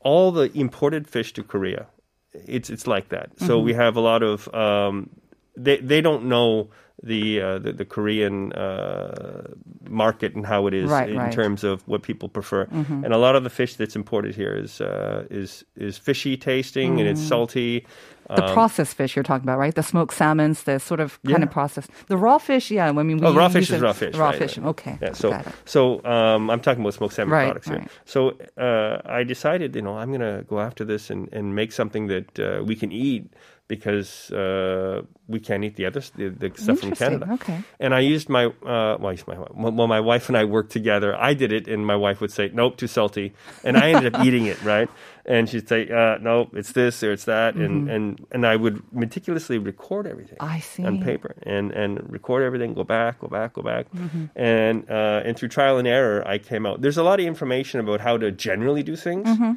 all 0.00 0.32
the 0.32 0.50
imported 0.58 1.08
fish 1.08 1.32
to 1.34 1.42
Korea, 1.42 1.86
it's 2.32 2.70
it's 2.70 2.86
like 2.86 3.08
that. 3.08 3.30
So 3.38 3.58
we 3.58 3.74
have 3.74 3.96
a 3.96 4.00
lot 4.00 4.22
of 4.22 4.52
um, 4.54 5.10
they 5.56 5.78
they 5.78 6.00
don't 6.00 6.24
know 6.24 6.68
the 7.02 7.40
uh, 7.40 7.58
the, 7.58 7.72
the 7.72 7.84
Korean 7.84 8.52
uh, 8.52 9.48
market 9.88 10.34
and 10.34 10.46
how 10.46 10.66
it 10.66 10.74
is 10.74 10.90
Right, 10.90 11.10
in 11.10 11.18
right. 11.18 11.32
terms 11.32 11.62
of 11.64 11.82
what 11.86 12.02
people 12.02 12.28
prefer. 12.28 12.62
And 12.72 13.12
a 13.12 13.18
lot 13.18 13.36
of 13.36 13.44
the 13.44 13.50
fish 13.50 13.76
that's 13.76 13.94
imported 13.96 14.34
here 14.34 14.54
is 14.54 14.80
uh, 14.80 15.26
is 15.30 15.64
is 15.76 15.98
fishy 15.98 16.36
tasting 16.36 16.98
and 17.00 17.08
it's 17.08 17.20
salty. 17.20 17.84
The 18.28 18.44
Um, 18.44 18.54
processed 18.54 18.96
fish 18.96 19.14
you're 19.14 19.22
talking 19.22 19.48
about, 19.48 19.58
right? 19.60 19.72
The 19.74 19.84
smoked 19.84 20.12
salmons, 20.12 20.64
the 20.64 20.80
sort 20.80 20.98
of 20.98 21.22
kind 21.22 21.38
Yeah. 21.38 21.44
of 21.44 21.50
processed. 21.52 21.90
The 22.08 22.16
raw 22.16 22.38
fish, 22.38 22.72
yeah. 22.72 22.88
I 22.88 22.92
mean, 22.92 23.18
we 23.18 23.26
Oh, 23.26 23.32
raw 23.32 23.48
fish 23.48 23.70
is 23.70 23.80
raw 23.80 23.92
fish. 23.92 24.16
Raw 24.16 24.30
right, 24.30 24.38
fish. 24.38 24.58
Okay. 24.58 24.98
Yeah. 25.00 25.12
So, 25.12 25.30
so 25.64 26.00
um, 26.04 26.50
I'm 26.50 26.58
talking 26.60 26.82
about 26.82 26.94
smoked 26.94 27.14
salmon 27.14 27.38
products 27.46 27.68
here. 27.68 27.86
So 28.04 28.18
uh, 28.58 29.00
I 29.20 29.22
decided, 29.22 29.76
you 29.76 29.82
know, 29.82 29.96
I'm 29.96 30.08
going 30.08 30.26
to 30.26 30.42
go 30.48 30.58
after 30.58 30.84
this 30.84 31.08
and, 31.10 31.28
and 31.32 31.54
make 31.54 31.70
something 31.70 32.08
that 32.08 32.38
uh, 32.40 32.64
we 32.64 32.74
can 32.74 32.90
eat 32.90 33.22
because 33.68 34.30
uh, 34.30 35.02
we 35.26 35.40
can't 35.40 35.64
eat 35.64 35.76
the 35.76 35.86
other 35.86 36.00
the, 36.16 36.28
the 36.28 36.52
stuff 36.56 36.78
from 36.80 36.92
Canada. 36.92 37.28
Okay. 37.32 37.58
And 37.80 37.94
I 37.94 38.00
used 38.00 38.28
my 38.28 38.46
uh, 38.46 38.52
well, 39.00 39.06
I 39.08 39.12
used 39.12 39.26
my 39.26 39.36
well, 39.52 39.86
my 39.88 40.00
wife 40.00 40.28
and 40.28 40.36
I 40.36 40.44
worked 40.44 40.70
together. 40.72 41.16
I 41.16 41.34
did 41.34 41.52
it, 41.52 41.66
and 41.68 41.84
my 41.86 41.96
wife 41.96 42.20
would 42.20 42.30
say, 42.30 42.50
"Nope, 42.52 42.76
too 42.76 42.86
salty," 42.86 43.32
and 43.64 43.76
I 43.76 43.90
ended 43.90 44.14
up 44.14 44.24
eating 44.26 44.46
it, 44.46 44.62
right? 44.62 44.88
And 45.24 45.48
she'd 45.48 45.68
say, 45.68 45.90
uh, 45.90 46.18
"No, 46.18 46.48
it's 46.52 46.72
this 46.72 47.02
or 47.02 47.10
it's 47.12 47.24
that," 47.24 47.54
and 47.56 47.90
and 47.90 48.24
and 48.30 48.46
I 48.46 48.54
would 48.56 48.82
meticulously 48.92 49.58
record 49.58 50.06
everything 50.06 50.38
Mm-hmm. 50.38 50.56
I 50.56 50.60
see. 50.60 50.84
on 50.84 51.02
paper 51.02 51.34
and 51.42 51.72
and 51.72 52.08
record 52.12 52.42
everything 52.44 52.74
go 52.74 52.84
back 52.84 53.20
go 53.20 53.28
back 53.28 53.54
go 53.54 53.62
back 53.62 53.86
Mm-hmm. 53.92 54.24
and 54.36 54.90
uh, 54.90 55.22
and 55.26 55.36
through 55.36 55.48
trial 55.48 55.78
and 55.78 55.88
error 55.88 56.22
i 56.26 56.36
came 56.38 56.66
out 56.66 56.82
there's 56.82 56.98
a 56.98 57.02
lot 57.02 57.20
of 57.20 57.26
information 57.26 57.80
about 57.80 58.00
how 58.00 58.18
to 58.18 58.30
generally 58.30 58.82
do 58.82 58.96
things 58.96 59.26
Mm-hmm. 59.28 59.52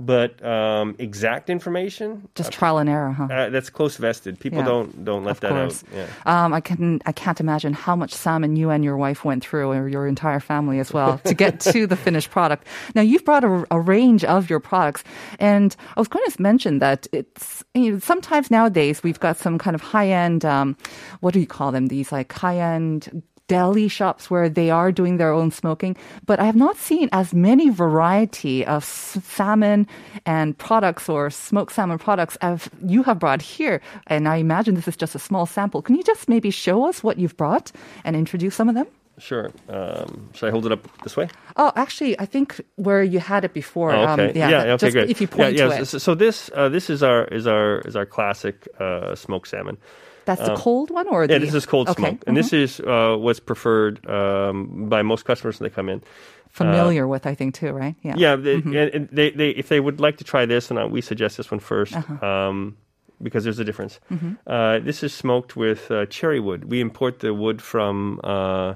But 0.00 0.42
um, 0.44 0.94
exact 0.98 1.50
information 1.50 2.28
Just 2.34 2.52
trial 2.52 2.78
and 2.78 2.88
error, 2.88 3.12
huh? 3.12 3.28
uh, 3.30 3.50
that's 3.50 3.70
close 3.70 3.96
vested. 3.96 4.38
People 4.40 4.60
Yeah. 4.60 4.64
don't 4.64 5.04
don't 5.04 5.24
let 5.24 5.32
of 5.36 5.40
that 5.40 5.50
course. 5.50 5.84
out. 5.84 5.94
Yeah. 5.94 6.06
Um, 6.44 6.52
I 6.54 6.60
can 6.60 7.00
I 7.06 7.12
can't 7.12 7.38
imagine 7.40 7.72
how 7.72 7.94
much 7.94 8.12
salmon 8.14 8.56
you 8.56 8.70
and 8.70 8.82
your 8.82 8.96
wife 8.96 9.24
went 9.24 9.44
through, 9.44 9.70
or 9.70 9.88
your 9.88 10.06
entire 10.06 10.40
family 10.40 10.78
as 10.80 10.92
well, 10.92 11.18
to 11.24 11.34
get 11.34 11.60
to 11.60 11.86
the 11.86 11.96
finished 12.06 12.30
product. 12.30 12.66
Now 12.94 13.02
you've 13.02 13.24
brought 13.24 13.44
a, 13.44 13.66
a 13.70 13.78
range 13.78 14.24
of 14.24 14.48
your 14.50 14.60
products, 14.60 15.04
and 15.38 15.76
I 15.96 16.00
was 16.00 16.08
going 16.08 16.24
to 16.28 16.42
mention 16.42 16.78
that 16.80 17.06
it's 17.12 17.62
you 17.74 17.92
know, 17.92 17.98
sometimes 17.98 18.50
nowadays 18.50 19.02
we've 19.02 19.20
got 19.20 19.36
some 19.36 19.58
kind 19.58 19.74
of 19.74 19.82
high 19.82 20.08
end. 20.08 20.44
Um, 20.44 20.76
what 21.20 21.34
do 21.34 21.40
you 21.40 21.46
call 21.46 21.72
them? 21.72 21.88
These 21.88 22.10
like 22.10 22.32
high 22.32 22.58
end 22.58 23.22
deli 23.50 23.88
shops 23.88 24.30
where 24.30 24.48
they 24.48 24.70
are 24.70 24.92
doing 24.92 25.18
their 25.18 25.32
own 25.32 25.50
smoking, 25.50 25.96
but 26.24 26.38
I 26.38 26.46
have 26.46 26.54
not 26.54 26.76
seen 26.76 27.08
as 27.10 27.34
many 27.34 27.68
variety 27.68 28.64
of 28.64 28.84
salmon 28.84 29.88
and 30.24 30.56
products 30.56 31.08
or 31.08 31.30
smoked 31.30 31.72
salmon 31.72 31.98
products 31.98 32.38
as 32.46 32.70
you 32.86 33.02
have 33.02 33.18
brought 33.18 33.42
here. 33.42 33.82
And 34.06 34.28
I 34.28 34.36
imagine 34.36 34.78
this 34.78 34.86
is 34.86 34.96
just 34.96 35.16
a 35.16 35.18
small 35.18 35.46
sample. 35.46 35.82
Can 35.82 35.96
you 35.96 36.04
just 36.04 36.28
maybe 36.28 36.54
show 36.54 36.86
us 36.86 37.02
what 37.02 37.18
you've 37.18 37.36
brought 37.36 37.72
and 38.04 38.14
introduce 38.14 38.54
some 38.54 38.68
of 38.68 38.76
them? 38.76 38.86
Sure. 39.18 39.50
Um, 39.68 40.30
should 40.32 40.46
I 40.46 40.52
hold 40.54 40.64
it 40.64 40.70
up 40.70 40.86
this 41.02 41.16
way? 41.16 41.26
Oh, 41.56 41.72
actually, 41.74 42.14
I 42.20 42.26
think 42.26 42.62
where 42.76 43.02
you 43.02 43.18
had 43.18 43.44
it 43.44 43.52
before. 43.52 43.90
Oh, 43.90 44.14
okay. 44.14 44.30
Um, 44.30 44.36
yeah, 44.36 44.48
yeah. 44.48 44.62
Okay. 44.78 44.86
just 44.86 44.94
Good. 44.94 45.10
if 45.10 45.20
you 45.20 45.26
point 45.26 45.56
yeah, 45.58 45.66
to 45.66 45.74
yeah. 45.74 45.80
it. 45.82 45.86
So, 45.86 45.98
so 45.98 46.14
this 46.14 46.50
uh, 46.54 46.70
this 46.70 46.88
is 46.88 47.02
our 47.02 47.26
is 47.34 47.46
our 47.46 47.80
is 47.82 47.96
our 47.96 48.06
classic 48.06 48.68
uh, 48.78 49.18
smoked 49.18 49.48
salmon. 49.48 49.76
That's 50.30 50.48
the 50.48 50.54
cold 50.64 50.90
one, 50.90 51.06
or 51.08 51.24
um, 51.24 51.30
Yeah, 51.30 51.38
this 51.42 51.54
is 51.54 51.66
cold 51.66 51.88
okay. 51.88 52.00
smoke, 52.02 52.18
and 52.26 52.36
this 52.36 52.50
mhm. 52.50 52.62
is 52.62 52.80
uh, 52.80 53.16
what's 53.24 53.40
preferred 53.40 53.94
um, 54.06 54.88
by 54.88 55.02
most 55.02 55.24
customers 55.26 55.58
when 55.58 55.68
they 55.68 55.74
come 55.74 55.88
in. 55.92 56.00
familiar 56.50 57.06
with, 57.06 57.26
I 57.26 57.34
think, 57.38 57.54
too, 57.54 57.70
right? 57.82 57.94
Yeah. 58.02 58.14
Yeah, 58.24 58.34
they, 58.36 58.56
Mm-hmm. 58.60 59.14
they, 59.14 59.30
they, 59.30 59.50
if 59.62 59.66
they 59.68 59.80
would 59.80 59.98
like 60.00 60.16
to 60.18 60.24
try 60.24 60.46
this, 60.46 60.70
and 60.70 60.78
uh, 60.78 60.86
we 60.94 61.00
suggest 61.00 61.36
this 61.36 61.50
one 61.50 61.60
first, 61.60 61.94
Uh-huh. 61.94 62.26
um, 62.26 62.76
because 63.22 63.42
there's 63.44 63.58
a 63.60 63.64
difference. 63.64 63.94
Mm-hmm. 64.10 64.32
Uh, 64.46 64.78
this 64.88 65.02
is 65.06 65.12
smoked 65.14 65.54
with 65.56 65.90
uh, 65.90 66.06
cherry 66.06 66.40
wood. 66.40 66.60
We 66.72 66.80
import 66.80 67.14
the 67.20 67.32
wood 67.34 67.58
from 67.62 68.18
uh, 68.24 68.74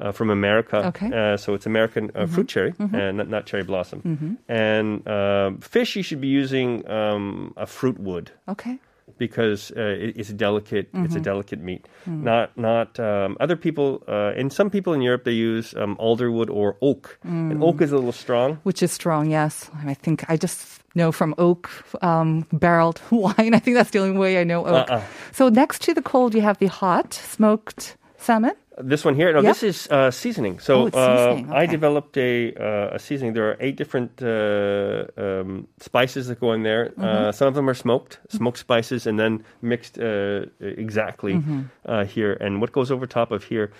uh, 0.00 0.12
from 0.12 0.30
America, 0.30 0.78
Okay. 0.90 1.08
uh, 1.12 1.36
so 1.36 1.52
it's 1.56 1.66
American 1.66 2.10
uh, 2.14 2.24
fruit 2.26 2.48
cherry 2.48 2.72
and 2.78 3.16
not, 3.18 3.28
not 3.28 3.42
cherry 3.46 3.64
blossom. 3.64 4.00
And 4.48 5.06
uh, 5.06 5.50
fish, 5.60 5.96
you 5.96 6.02
should 6.02 6.20
be 6.20 6.28
using 6.42 6.88
um, 6.88 7.52
a 7.56 7.66
fruit 7.66 7.98
wood 7.98 8.30
Okay. 8.48 8.78
Because 9.18 9.70
uh, 9.76 9.80
it, 9.80 10.16
it's 10.16 10.30
a 10.30 10.34
delicate 10.34 10.88
it's 10.92 11.14
Mm-hmm. 11.14 11.16
a 11.16 11.20
delicate 11.20 11.60
meat. 11.60 11.88
Mm. 12.08 12.22
Not 12.22 12.56
not 12.56 12.98
um, 13.00 13.36
other 13.40 13.56
people 13.56 14.02
uh, 14.08 14.32
and 14.40 14.52
some 14.52 14.70
people 14.70 14.92
in 14.94 15.02
Europe 15.02 15.24
they 15.24 15.32
use 15.32 15.74
um, 15.76 15.96
alderwood 15.96 16.50
or 16.50 16.76
oak. 16.80 17.18
Mm. 17.26 17.50
And 17.50 17.62
oak 17.62 17.80
is 17.82 17.92
a 17.92 17.96
little 17.96 18.12
strong. 18.12 18.58
Which 18.64 18.82
is 18.82 18.92
strong, 18.92 19.30
yes. 19.30 19.70
I 19.86 19.94
think 19.94 20.24
I 20.28 20.36
just 20.36 20.80
know 20.94 21.12
from 21.12 21.34
oak 21.38 21.70
um, 22.02 22.46
barreled 22.52 23.00
wine. 23.10 23.54
I 23.54 23.58
think 23.60 23.76
that's 23.76 23.90
the 23.90 24.00
only 24.00 24.18
way 24.18 24.40
I 24.40 24.44
know 24.44 24.64
oak. 24.66 24.90
Uh-uh. 24.90 25.02
So 25.32 25.48
next 25.48 25.82
to 25.82 25.94
the 25.94 26.02
cold, 26.02 26.34
you 26.34 26.42
have 26.42 26.58
the 26.58 26.66
hot 26.68 27.14
smoked 27.14 27.96
salmon. 28.18 28.52
This 28.82 29.04
one 29.04 29.14
here, 29.14 29.32
no, 29.32 29.40
Yeah. 29.40 29.50
this 29.52 29.62
is 29.62 29.88
uh, 29.90 30.10
seasoning. 30.10 30.58
So 30.60 30.72
Oh, 30.74 30.86
uh, 30.88 30.90
seasoning, 31.36 31.52
I 31.52 31.66
developed 31.66 32.16
a, 32.16 32.54
uh, 32.54 32.94
a 32.96 32.98
seasoning. 32.98 33.34
There 33.34 33.48
are 33.50 33.56
eight 33.60 33.76
different 33.76 34.22
uh, 34.22 35.04
um, 35.16 35.66
spices 35.78 36.28
that 36.28 36.40
go 36.40 36.52
in 36.52 36.62
there. 36.62 36.86
Mm-hmm. 36.90 37.04
Uh, 37.04 37.32
some 37.32 37.48
of 37.48 37.54
them 37.54 37.68
are 37.68 37.74
smoked, 37.74 38.18
smoked 38.28 38.58
spices, 38.58 39.06
and 39.06 39.18
then 39.18 39.44
mixed 39.62 39.98
uh, 39.98 40.46
exactly 40.60 41.34
Mm-hmm. 41.34 41.60
uh, 41.86 42.04
here. 42.04 42.32
And 42.40 42.60
what 42.60 42.72
goes 42.72 42.90
over 42.90 43.06
top 43.06 43.30
of 43.32 43.44
here? 43.44 43.70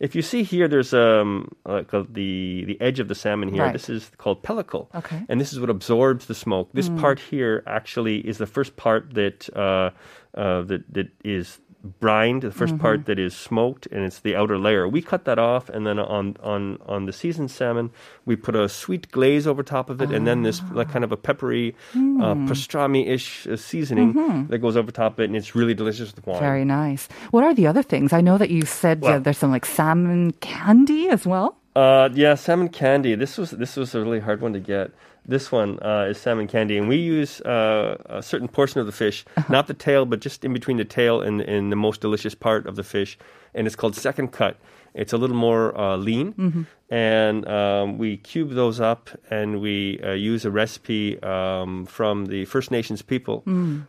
If 0.00 0.16
you 0.16 0.22
see 0.22 0.42
here, 0.42 0.66
there's 0.66 0.92
um, 0.92 1.52
like 1.64 1.94
uh, 1.94 2.02
the 2.10 2.64
the 2.66 2.76
edge 2.80 2.98
of 2.98 3.06
the 3.06 3.14
salmon 3.14 3.48
here. 3.48 3.62
Right. 3.62 3.72
This 3.72 3.88
is 3.88 4.10
called 4.18 4.42
pellicle, 4.42 4.88
Okay. 4.94 5.22
and 5.28 5.40
this 5.40 5.52
is 5.52 5.60
what 5.60 5.70
absorbs 5.70 6.26
the 6.26 6.34
smoke. 6.34 6.68
This 6.74 6.88
part 6.88 7.20
here 7.20 7.62
actually 7.66 8.16
is 8.18 8.38
the 8.38 8.46
first 8.46 8.74
part 8.76 9.14
that 9.14 9.48
uh, 9.54 9.90
uh, 10.36 10.62
that 10.62 10.82
that 10.92 11.08
is 11.24 11.60
brined, 12.00 12.42
the 12.42 12.48
1st 12.48 12.80
part 12.80 13.06
that 13.06 13.18
is 13.18 13.36
smoked, 13.36 13.86
and 13.92 14.04
it's 14.04 14.20
the 14.20 14.34
outer 14.34 14.58
layer. 14.58 14.88
We 14.88 15.02
cut 15.02 15.24
that 15.26 15.38
off, 15.38 15.68
and 15.68 15.86
then 15.86 15.98
on 15.98 16.36
on 16.42 16.78
on 16.86 17.06
the 17.06 17.12
seasoned 17.12 17.50
salmon, 17.50 17.90
we 18.24 18.36
put 18.36 18.56
a 18.56 18.68
sweet 18.68 19.10
glaze 19.10 19.46
over 19.46 19.62
top 19.62 19.90
of 19.90 20.00
it, 20.00 20.10
and 20.10 20.26
then 20.26 20.42
this 20.42 20.60
like 20.72 20.90
kind 20.90 21.04
of 21.04 21.12
a 21.12 21.16
peppery 21.16 21.74
uh, 21.94 22.34
pastrami-ish 22.48 23.46
uh, 23.46 23.56
seasoning 23.56 24.46
that 24.48 24.58
goes 24.58 24.76
over 24.76 24.90
top 24.90 25.14
of 25.14 25.20
it, 25.20 25.24
and 25.24 25.36
it's 25.36 25.54
really 25.54 25.74
delicious 25.74 26.14
with 26.14 26.26
wine. 26.26 26.40
Very 26.40 26.64
nice. 26.64 27.08
What 27.30 27.44
are 27.44 27.54
the 27.54 27.66
other 27.66 27.82
things? 27.82 28.12
I 28.12 28.20
know 28.20 28.38
that 28.38 28.50
you 28.50 28.62
said 28.64 28.98
uh, 28.98 29.06
Well- 29.06 29.20
there's 29.20 29.38
some 29.38 29.50
like 29.50 29.66
salmon 29.66 30.32
candy 30.40 31.08
as 31.08 31.26
well. 31.26 31.56
Uh, 31.76 32.08
yeah, 32.14 32.34
salmon 32.36 32.68
candy. 32.68 33.14
This 33.16 33.36
was 33.36 33.50
this 33.50 33.76
was 33.76 33.94
a 33.94 34.00
really 34.00 34.20
hard 34.20 34.40
one 34.40 34.52
to 34.52 34.60
get. 34.60 34.92
This 35.26 35.50
one 35.50 35.78
uh, 35.82 36.08
is 36.10 36.18
salmon 36.18 36.46
candy, 36.46 36.76
and 36.76 36.86
we 36.88 36.96
use 36.96 37.40
uh, 37.42 37.96
a 38.06 38.22
certain 38.22 38.48
portion 38.48 38.80
of 38.80 38.86
the 38.86 38.92
fish, 38.92 39.24
not 39.48 39.66
the 39.68 39.74
tail, 39.74 40.04
but 40.04 40.20
just 40.20 40.44
in 40.44 40.52
between 40.52 40.76
the 40.76 40.84
tail 40.84 41.22
and, 41.22 41.40
and 41.40 41.72
the 41.72 41.76
most 41.76 42.00
delicious 42.02 42.34
part 42.34 42.66
of 42.66 42.76
the 42.76 42.82
fish, 42.84 43.16
and 43.54 43.66
it's 43.66 43.74
called 43.76 43.96
second 43.96 44.28
cut. 44.32 44.56
It's 44.92 45.12
a 45.12 45.16
little 45.16 45.34
more 45.36 45.76
uh, 45.78 45.96
lean, 45.96 46.66
and 46.90 47.48
um, 47.48 47.96
we 47.98 48.18
cube 48.18 48.50
those 48.50 48.80
up, 48.80 49.08
and 49.30 49.60
we 49.62 49.98
uh, 50.04 50.12
use 50.12 50.44
a 50.44 50.50
recipe 50.50 51.20
um, 51.22 51.86
from 51.86 52.26
the 52.26 52.44
First 52.44 52.70
Nations 52.70 53.00
people 53.02 53.42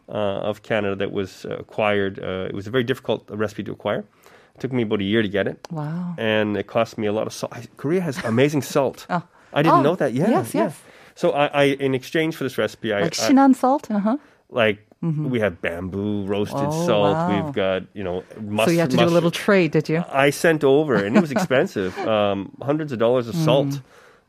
uh, 0.07 0.11
of 0.49 0.63
Canada 0.63 0.95
that 0.95 1.11
was 1.11 1.45
acquired. 1.49 2.17
Uh, 2.19 2.47
it 2.49 2.55
was 2.55 2.65
a 2.65 2.71
very 2.71 2.83
difficult 2.85 3.29
recipe 3.29 3.63
to 3.63 3.73
acquire. 3.73 4.05
It 4.55 4.61
took 4.61 4.71
me 4.71 4.83
about 4.83 5.01
a 5.01 5.03
year 5.03 5.21
to 5.21 5.27
get 5.27 5.47
it 5.49 5.67
Wow. 5.69 6.15
and 6.17 6.55
it 6.55 6.65
cost 6.67 6.97
me 6.97 7.07
a 7.07 7.11
lot 7.11 7.27
of 7.27 7.33
salt. 7.33 7.53
Korea 7.75 7.99
has 7.99 8.23
amazing 8.23 8.61
salt. 8.61 9.05
Oh. 9.15 9.21
I 9.53 9.61
didn't 9.61 9.79
Oh, 9.79 9.81
know 9.83 9.95
that. 9.95 10.11
Yeah, 10.13 10.29
yes, 10.29 10.53
yeah. 10.53 10.71
So 11.15 11.31
I, 11.31 11.45
I, 11.47 11.63
in 11.63 11.95
exchange 11.95 12.35
for 12.35 12.43
this 12.43 12.57
recipe, 12.57 12.93
I, 12.93 13.01
Like 13.03 13.13
Shinan 13.13 13.55
salt. 13.55 13.89
Uh 13.89 13.99
huh. 13.99 14.17
like 14.49 14.79
we 15.01 15.39
have 15.39 15.61
bamboo 15.61 16.25
roasted 16.25 16.57
Oh, 16.59 16.85
salt. 16.87 17.13
wow. 17.13 17.45
We've 17.45 17.53
got 17.53 17.83
you 17.93 18.03
know 18.03 18.23
mustard. 18.41 18.69
So 18.69 18.71
you 18.73 18.79
had 18.79 18.89
to 18.91 18.97
do 18.97 19.05
a 19.05 19.15
little 19.17 19.29
trade, 19.31 19.69
did 19.71 19.87
you? 19.87 20.03
I 20.11 20.31
sent 20.31 20.63
over, 20.63 20.95
and 20.95 21.15
it 21.15 21.21
was 21.21 21.31
expensive. 21.39 21.95
um, 21.99 22.51
hundreds 22.61 22.91
of 22.91 22.97
dollars 22.99 23.27
of 23.27 23.35
salt. 23.35 23.67
Mm. 23.67 23.81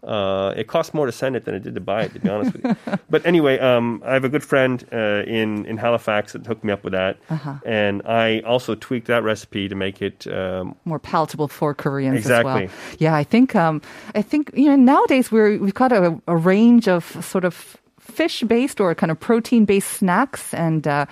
Uh, 0.06 0.54
it 0.56 0.68
cost 0.68 0.94
more 0.94 1.06
to 1.06 1.12
send 1.12 1.34
it 1.36 1.44
than 1.44 1.54
it 1.54 1.62
did 1.64 1.74
to 1.74 1.80
buy 1.80 2.02
it, 2.04 2.12
to 2.14 2.20
be 2.20 2.28
honest 2.28 2.52
with 2.52 2.64
you. 2.64 2.76
But 3.10 3.26
anyway, 3.26 3.58
um, 3.58 4.02
I 4.06 4.12
have 4.14 4.24
a 4.24 4.28
good 4.28 4.44
friend 4.44 4.84
uh, 4.92 5.22
in 5.26 5.66
in 5.66 5.76
Halifax 5.78 6.32
that 6.32 6.46
hooked 6.46 6.62
me 6.64 6.72
up 6.72 6.84
with 6.84 6.92
that, 6.92 7.16
Uh-huh. 7.28 7.54
and 7.66 8.02
I 8.06 8.40
also 8.46 8.74
tweaked 8.76 9.06
that 9.08 9.22
recipe 9.24 9.68
to 9.68 9.74
make 9.74 10.00
it 10.00 10.26
um, 10.26 10.74
more 10.84 10.98
palatable 11.00 11.48
for 11.48 11.74
Koreans 11.74 12.16
Exactly. 12.18 12.64
as 12.64 12.70
well. 12.70 12.96
Yeah, 12.98 13.20
I 13.20 13.24
think 13.24 13.54
um, 13.56 13.80
I 14.14 14.22
think 14.22 14.50
you 14.54 14.66
know 14.70 14.76
nowadays 14.76 15.32
we're 15.32 15.58
we've 15.58 15.74
got 15.74 15.92
a, 15.92 16.20
a 16.26 16.36
range 16.36 16.86
of 16.88 17.04
sort 17.24 17.44
of 17.44 17.76
fish 17.98 18.42
based 18.46 18.80
or 18.80 18.94
kind 18.94 19.10
of 19.10 19.18
protein 19.18 19.64
based 19.66 19.90
snacks, 19.98 20.54
and 20.54 20.86
uh, 20.86 21.06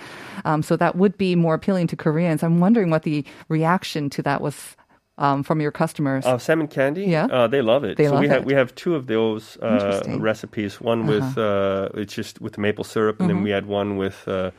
um, 0.45 0.63
so 0.63 0.77
that 0.77 0.95
would 0.95 1.17
be 1.17 1.35
more 1.35 1.53
appealing 1.53 1.87
to 1.87 1.95
Koreans. 1.95 2.43
I'm 2.43 2.59
wondering 2.61 2.89
what 2.91 3.03
the 3.03 3.23
reaction 3.49 4.09
to 4.09 4.21
that 4.23 4.39
was. 4.41 4.75
Um, 5.17 5.43
from 5.43 5.61
your 5.61 5.71
customers. 5.71 6.25
Uh, 6.25 6.37
salmon 6.37 6.67
candy, 6.67 7.05
Yeah. 7.05 7.27
uh, 7.31 7.47
they 7.47 7.61
love 7.61 7.85
it. 7.85 7.95
They 7.95 8.07
so 8.07 8.13
love 8.15 8.21
we 8.21 8.27
have 8.27 8.43
we 8.45 8.53
have 8.53 8.75
two 8.75 8.95
of 8.95 9.07
those 9.07 9.57
uh. 9.61 9.65
Uh-huh. 10.05 10.19
recipes. 10.19 10.81
One 10.81 11.07
with 11.07 11.37
uh, 11.37 11.89
it's 11.93 12.13
just 12.13 12.41
with 12.41 12.53
the 12.53 12.61
maple 12.61 12.83
syrup, 12.83 13.19
and 13.21 13.29
then 13.29 13.41
we 13.41 13.49
had 13.51 13.65
one 13.65 13.95
with 13.95 14.27
uh, 14.27 14.51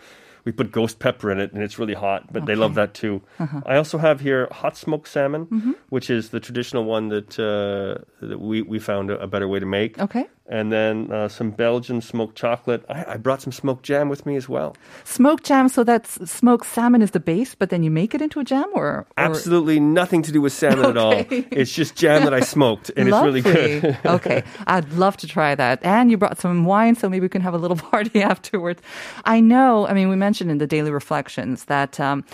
we 0.46 0.52
put 0.52 0.72
ghost 0.72 0.98
pepper 0.98 1.30
in 1.30 1.38
it, 1.40 1.52
and 1.52 1.62
it's 1.62 1.78
really 1.78 1.92
hot. 1.94 2.32
But 2.32 2.46
they 2.46 2.54
love 2.54 2.74
that 2.76 2.94
too. 2.94 3.20
Uh-huh. 3.38 3.60
I 3.66 3.76
also 3.76 3.98
have 3.98 4.20
here 4.20 4.48
hot 4.50 4.76
smoked 4.78 5.08
salmon, 5.08 5.46
Mm-hmm. 5.46 5.72
which 5.90 6.08
is 6.08 6.30
the 6.30 6.40
traditional 6.40 6.84
one 6.84 7.08
that, 7.10 7.36
uh, 7.38 8.02
that 8.26 8.40
we 8.40 8.62
we 8.62 8.78
found 8.78 9.10
a, 9.10 9.18
a 9.20 9.26
better 9.26 9.48
way 9.48 9.58
to 9.60 9.66
make. 9.66 9.98
okay. 9.98 10.26
And 10.48 10.70
then 10.70 11.10
uh, 11.10 11.28
some 11.28 11.50
Belgian 11.50 12.00
smoked 12.00 12.36
chocolate. 12.36 12.84
I, 12.88 13.14
I 13.14 13.16
brought 13.16 13.42
some 13.42 13.52
smoked 13.52 13.82
jam 13.82 14.08
with 14.08 14.24
me 14.26 14.36
as 14.36 14.48
well. 14.48 14.76
Smoked 15.04 15.44
jam, 15.44 15.68
so 15.68 15.82
that's 15.82 16.30
smoked 16.30 16.66
salmon 16.66 17.02
is 17.02 17.10
the 17.10 17.20
base, 17.20 17.56
but 17.56 17.70
then 17.70 17.82
you 17.82 17.90
make 17.90 18.14
it 18.14 18.22
into 18.22 18.38
a 18.38 18.44
jam, 18.44 18.66
or, 18.72 18.86
or 18.86 19.06
Absolutely 19.16 19.80
nothing 19.80 20.22
to 20.22 20.30
do 20.30 20.40
with 20.40 20.52
salmon 20.52 20.86
at 20.86 20.96
all. 20.96 21.24
It's 21.56 21.72
just 21.72 21.96
jam 21.96 22.24
that 22.24 22.34
I 22.34 22.40
smoked, 22.40 22.90
and 22.96 23.08
it's 23.08 23.22
really 23.22 23.40
good. 23.40 23.98
okay, 24.06 24.44
I'd 24.66 24.92
love 24.92 25.16
to 25.18 25.26
try 25.26 25.54
that. 25.54 25.82
And 25.82 26.10
you 26.10 26.16
brought 26.16 26.38
some 26.38 26.64
wine, 26.64 26.94
so 26.94 27.08
maybe 27.08 27.22
we 27.22 27.28
can 27.28 27.42
have 27.42 27.54
a 27.54 27.58
little 27.58 27.76
party 27.90 28.22
afterwards. 28.22 28.82
I 29.24 29.40
know. 29.40 29.86
I 29.86 29.94
mean, 29.94 30.08
we 30.08 30.16
mentioned 30.16 30.50
in 30.50 30.58
the 30.58 30.66
daily 30.66 30.90
reflections 30.90 31.64
that. 31.64 31.98
Um, 31.98 32.24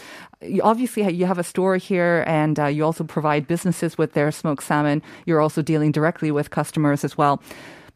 you 0.45 0.61
obviously, 0.63 1.09
you 1.13 1.27
have 1.27 1.39
a 1.39 1.45
store 1.45 1.77
here, 1.77 2.25
and 2.27 2.59
uh, 2.59 2.67
you 2.67 2.85
also 2.85 3.05
provide 3.05 3.47
businesses 3.47 3.97
with 3.97 4.15
their 4.15 4.33
smoked 4.33 4.65
salmon. 4.65 5.01
You're 5.25 5.41
also 5.41 5.63
dealing 5.63 5.93
directly 5.93 6.33
with 6.33 6.51
customers 6.51 7.05
as 7.05 7.17
well. 7.17 7.41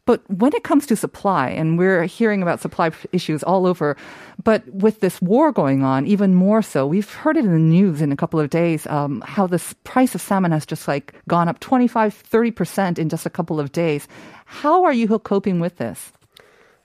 But 0.07 0.23
when 0.31 0.55
it 0.55 0.63
comes 0.63 0.87
to 0.87 0.95
supply, 0.95 1.49
and 1.49 1.77
we're 1.77 2.05
hearing 2.05 2.41
about 2.41 2.61
supply 2.61 2.91
issues 3.11 3.43
all 3.43 3.67
over, 3.67 3.97
but 4.41 4.65
with 4.69 5.01
this 5.01 5.21
war 5.21 5.51
going 5.51 5.83
on, 5.83 6.07
even 6.07 6.33
more 6.33 6.61
so, 6.61 6.87
we've 6.87 7.11
heard 7.11 7.35
it 7.35 7.43
in 7.43 7.51
the 7.51 7.59
news 7.59 8.01
in 8.01 8.13
a 8.13 8.15
couple 8.15 8.39
of 8.39 8.49
days 8.49 8.87
um, 8.87 9.21
how 9.27 9.45
the 9.45 9.59
price 9.83 10.15
of 10.15 10.21
salmon 10.21 10.53
has 10.53 10.65
just 10.65 10.87
like 10.87 11.13
gone 11.27 11.49
up 11.49 11.59
25, 11.59 12.23
30% 12.23 12.97
in 12.97 13.09
just 13.09 13.25
a 13.25 13.29
couple 13.29 13.59
of 13.59 13.73
days. 13.73 14.07
How 14.45 14.85
are 14.85 14.93
you 14.93 15.19
coping 15.19 15.59
with 15.59 15.75
this? 15.75 16.13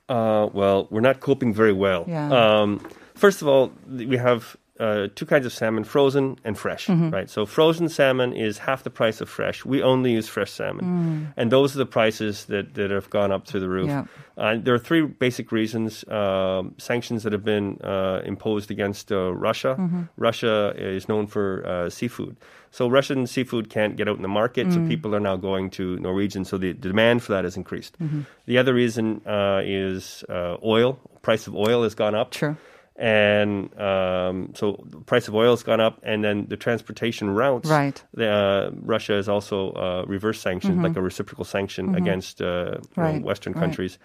Uh, 0.08 0.48
well, 0.52 0.88
we're 0.90 1.00
not 1.00 1.20
coping 1.20 1.54
very 1.54 1.72
well. 1.72 2.04
Yeah. 2.08 2.26
Um, 2.26 2.84
first 3.14 3.40
of 3.40 3.46
all, 3.46 3.72
we 3.86 4.16
have 4.16 4.56
uh, 4.82 5.08
two 5.14 5.26
kinds 5.26 5.46
of 5.46 5.52
salmon: 5.52 5.84
frozen 5.84 6.36
and 6.44 6.58
fresh. 6.58 6.86
Mm-hmm. 6.88 7.10
Right. 7.10 7.30
So 7.30 7.46
frozen 7.46 7.88
salmon 7.88 8.32
is 8.32 8.58
half 8.58 8.82
the 8.82 8.90
price 8.90 9.20
of 9.22 9.28
fresh. 9.28 9.64
We 9.64 9.82
only 9.82 10.12
use 10.12 10.28
fresh 10.28 10.50
salmon, 10.50 11.32
and 11.36 11.52
those 11.52 11.74
are 11.74 11.78
the 11.78 11.86
prices 11.86 12.46
that, 12.46 12.74
that 12.74 12.90
have 12.90 13.08
gone 13.10 13.30
up 13.30 13.46
through 13.46 13.60
the 13.60 13.68
roof. 13.68 13.88
Mm. 13.88 14.08
Yeah. 14.36 14.42
Uh, 14.42 14.56
there 14.64 14.74
are 14.74 14.78
three 14.78 15.02
basic 15.02 15.52
reasons: 15.52 16.04
um 16.08 16.74
sanctions 16.78 17.22
that 17.22 17.32
have 17.32 17.44
been 17.44 17.78
uh, 17.84 18.20
imposed 18.24 18.70
against 18.70 19.12
uh, 19.12 19.32
Russia. 19.48 19.76
Mm-hmm. 19.78 20.02
Russia 20.16 20.74
is 20.76 21.06
known 21.08 21.26
for 21.26 21.62
uh, 21.66 21.90
seafood, 21.90 22.36
so 22.72 22.88
Russian 22.88 23.26
seafood 23.26 23.68
can't 23.68 23.96
get 23.96 24.08
out 24.08 24.16
in 24.16 24.22
the 24.22 24.28
market. 24.32 24.66
Mm. 24.66 24.72
So 24.72 24.88
people 24.88 25.14
are 25.14 25.20
now 25.20 25.36
going 25.36 25.70
to 25.76 25.98
Norwegian. 26.00 26.44
So 26.44 26.56
the, 26.58 26.72
the 26.72 26.88
demand 26.88 27.22
for 27.22 27.32
that 27.32 27.44
has 27.44 27.56
increased. 27.56 27.98
Mm-hmm. 28.00 28.22
The 28.46 28.58
other 28.58 28.72
reason 28.72 29.20
uh, 29.26 29.60
is 29.62 30.24
uh, 30.28 30.56
oil. 30.64 30.98
Price 31.20 31.46
of 31.46 31.54
oil 31.54 31.84
has 31.84 31.94
gone 31.94 32.14
up 32.14 32.32
True. 32.32 32.56
And 33.02 33.50
um, 33.80 34.52
so 34.54 34.78
the 34.88 34.98
price 34.98 35.26
of 35.28 35.34
oil 35.34 35.50
has 35.50 35.62
gone 35.64 35.80
up, 35.80 35.98
and 36.04 36.22
then 36.22 36.46
the 36.48 36.56
transportation 36.56 37.30
routes. 37.30 37.68
Right. 37.68 38.00
The, 38.14 38.28
uh, 38.30 38.70
Russia 38.94 39.14
is 39.18 39.28
also 39.28 39.72
uh, 39.72 40.04
reverse 40.06 40.40
sanctioned, 40.40 40.82
like 40.82 40.96
a 40.96 41.02
reciprocal 41.02 41.44
sanction 41.44 41.94
against 41.96 42.40
uh, 42.40 42.44
you 42.46 42.52
know, 42.52 42.78
Mm-hmm. 42.80 43.00
Right, 43.00 43.22
Western 43.22 43.52
right. 43.54 43.60
countries. 43.62 43.98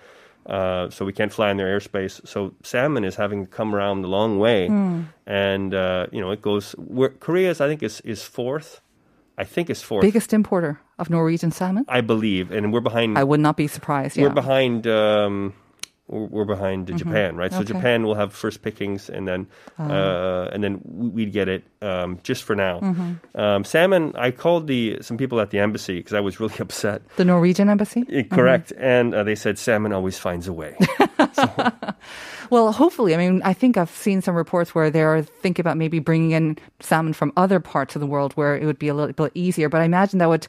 Uh, 0.47 0.89
so 0.89 1.05
we 1.05 1.13
can't 1.13 1.31
fly 1.33 1.51
in 1.51 1.57
their 1.57 1.67
airspace. 1.79 2.25
So 2.27 2.53
salmon 2.63 3.03
is 3.03 3.15
having 3.17 3.45
to 3.45 3.51
come 3.57 3.75
around 3.75 4.01
the 4.01 4.07
long 4.07 4.39
way, 4.39 4.67
Hmm. 4.67 5.01
and 5.27 5.73
uh, 5.73 6.07
you 6.11 6.21
know 6.21 6.31
it 6.31 6.41
goes. 6.41 6.71
Where, 6.77 7.09
Korea 7.19 7.49
is, 7.51 7.61
I 7.61 7.67
think, 7.67 7.83
is 7.83 8.01
is 8.01 8.23
fourth. 8.23 8.81
I 9.37 9.43
think 9.43 9.69
is 9.69 9.81
fourth. 9.83 10.01
Biggest 10.01 10.33
importer 10.33 10.79
of 10.97 11.09
Norwegian 11.09 11.51
salmon. 11.51 11.85
I 11.87 12.01
believe, 12.01 12.49
and 12.55 12.73
we're 12.73 12.81
behind. 12.89 13.17
I 13.17 13.23
would 13.23 13.41
not 13.41 13.55
be 13.57 13.67
surprised. 13.67 14.17
We're 14.17 14.27
Yeah. 14.33 14.41
behind. 14.41 14.87
Um, 14.87 15.53
we're 16.07 16.45
behind 16.45 16.87
Japan, 16.97 17.35
right? 17.35 17.51
So 17.51 17.57
Mm-hmm. 17.59 17.63
Okay. 17.71 17.73
Japan 17.79 18.03
will 18.03 18.15
have 18.15 18.31
first 18.33 18.61
pickings, 18.61 19.09
and 19.09 19.27
then 19.27 19.47
uh, 19.77 20.49
and 20.53 20.63
then 20.63 20.79
we- 20.85 21.09
we'd 21.09 21.33
get 21.33 21.47
it 21.49 21.63
um, 21.81 22.19
just 22.23 22.43
for 22.43 22.55
now. 22.55 22.79
Mm-hmm. 22.79 23.37
Um, 23.39 23.63
salmon. 23.65 24.13
I 24.15 24.31
called 24.31 24.67
the 24.67 24.97
some 25.01 25.17
people 25.17 25.39
at 25.41 25.49
the 25.49 25.59
embassy 25.59 25.97
because 25.97 26.13
I 26.13 26.21
was 26.21 26.39
really 26.39 26.57
upset. 26.59 27.01
The 27.17 27.25
Norwegian 27.25 27.69
embassy. 27.69 28.05
Eh, 28.09 28.23
Correct, 28.23 28.71
and 28.77 29.13
uh, 29.13 29.23
they 29.23 29.35
said 29.35 29.57
salmon 29.59 29.91
always 29.91 30.17
finds 30.17 30.47
a 30.47 30.53
way. 30.53 30.77
Well, 32.49 32.71
hopefully. 32.71 33.13
I 33.13 33.17
mean, 33.17 33.41
I 33.43 33.53
think 33.53 33.77
I've 33.77 33.89
seen 33.89 34.21
some 34.21 34.35
reports 34.35 34.73
where 34.73 34.89
they're 34.89 35.23
thinking 35.23 35.61
about 35.61 35.77
maybe 35.77 35.99
bringing 35.99 36.31
in 36.31 36.57
salmon 36.79 37.13
from 37.13 37.33
other 37.35 37.59
parts 37.59 37.95
of 37.95 37.99
the 37.99 38.07
world 38.07 38.33
where 38.33 38.55
it 38.55 38.65
would 38.65 38.79
be 38.79 38.87
a 38.87 38.93
little 38.93 39.11
bit 39.13 39.31
easier. 39.35 39.69
But 39.69 39.81
I 39.81 39.85
imagine 39.85 40.19
that 40.19 40.29
would 40.29 40.47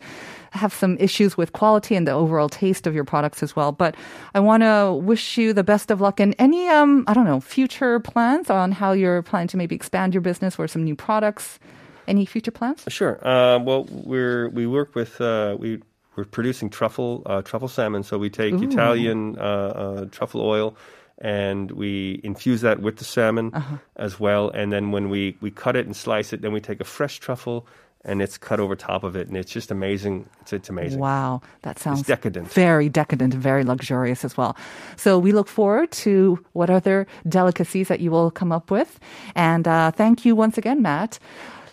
have 0.53 0.73
some 0.73 0.97
issues 0.99 1.37
with 1.37 1.53
quality 1.53 1.95
and 1.95 2.07
the 2.07 2.13
overall 2.13 2.49
taste 2.49 2.87
of 2.87 2.95
your 2.95 3.05
products 3.05 3.43
as 3.43 3.55
well. 3.55 3.73
But 3.73 3.95
I 4.35 4.41
want 4.41 4.63
to 4.63 4.93
wish 4.93 5.37
you 5.37 5.53
the 5.53 5.65
best 5.65 5.91
of 5.91 6.01
luck 6.01 6.21
and 6.21 6.35
any, 6.39 6.69
um, 6.69 7.05
I 7.07 7.15
don't 7.15 7.27
know, 7.27 7.41
future 7.41 8.01
plans 8.01 8.51
on 8.51 8.73
how 8.73 8.93
you're 8.93 9.23
planning 9.23 9.49
to 9.49 9.57
maybe 9.57 9.75
expand 9.75 10.15
your 10.15 10.21
business 10.21 10.59
or 10.59 10.69
some 10.69 10.85
new 10.85 10.97
products. 10.97 11.59
Any 12.07 12.25
future 12.25 12.51
plans? 12.51 12.85
Sure. 12.89 13.19
Uh, 13.27 13.59
well, 13.59 13.85
we're 13.91 14.49
we 14.49 14.67
work 14.67 14.95
with 14.95 15.21
uh, 15.21 15.59
we 15.61 15.83
we're 16.17 16.25
producing 16.25 16.71
truffle 16.71 17.23
uh, 17.27 17.43
truffle 17.43 17.69
salmon. 17.69 18.03
So 18.03 18.17
we 18.17 18.31
take 18.31 18.55
Italian 18.55 19.39
uh, 19.39 19.43
uh, 19.43 20.05
truffle 20.07 20.41
oil 20.41 20.75
and 21.19 21.71
we 21.73 22.21
infuse 22.23 22.61
that 22.63 22.81
with 22.81 22.97
the 22.97 23.05
salmon 23.05 23.53
as 23.97 24.19
well. 24.21 24.51
And 24.51 24.73
then 24.73 24.93
when 24.93 25.09
we 25.09 25.37
we 25.41 25.51
cut 25.51 25.77
it 25.77 25.87
and 25.87 25.97
slice 25.97 26.33
it, 26.33 26.43
then 26.43 26.53
we 26.53 26.61
take 26.61 26.81
a 26.81 26.85
fresh 26.85 27.19
truffle 27.19 27.67
and 28.05 28.23
it's 28.23 28.39
cut 28.39 28.61
over 28.61 28.77
top 28.77 29.03
of 29.03 29.17
it, 29.17 29.29
and 29.29 29.37
it's 29.37 29.51
just 29.51 29.71
amazing. 29.71 30.29
It's 30.41 30.53
it's 30.53 30.69
amazing. 30.71 31.01
Wow, 31.01 31.43
that 31.63 31.79
sounds 31.79 32.03
decadent. 32.03 32.51
Very 32.53 32.89
decadent 32.89 33.35
and 33.35 33.43
very 33.43 33.65
luxurious 33.65 34.25
as 34.25 34.37
well. 34.37 34.57
So 34.97 35.19
we 35.19 35.33
look 35.33 35.49
forward 35.49 35.91
to 35.93 36.39
what 36.53 36.71
other 36.71 37.07
delicacies 37.29 37.89
that 37.89 38.01
you 38.01 38.11
will 38.11 38.31
come 38.31 38.53
up 38.53 38.71
with. 38.71 38.99
And 39.35 39.67
uh, 39.67 39.91
thank 39.91 40.25
you 40.25 40.37
once 40.37 40.57
again, 40.57 40.81
Matt. 40.81 41.19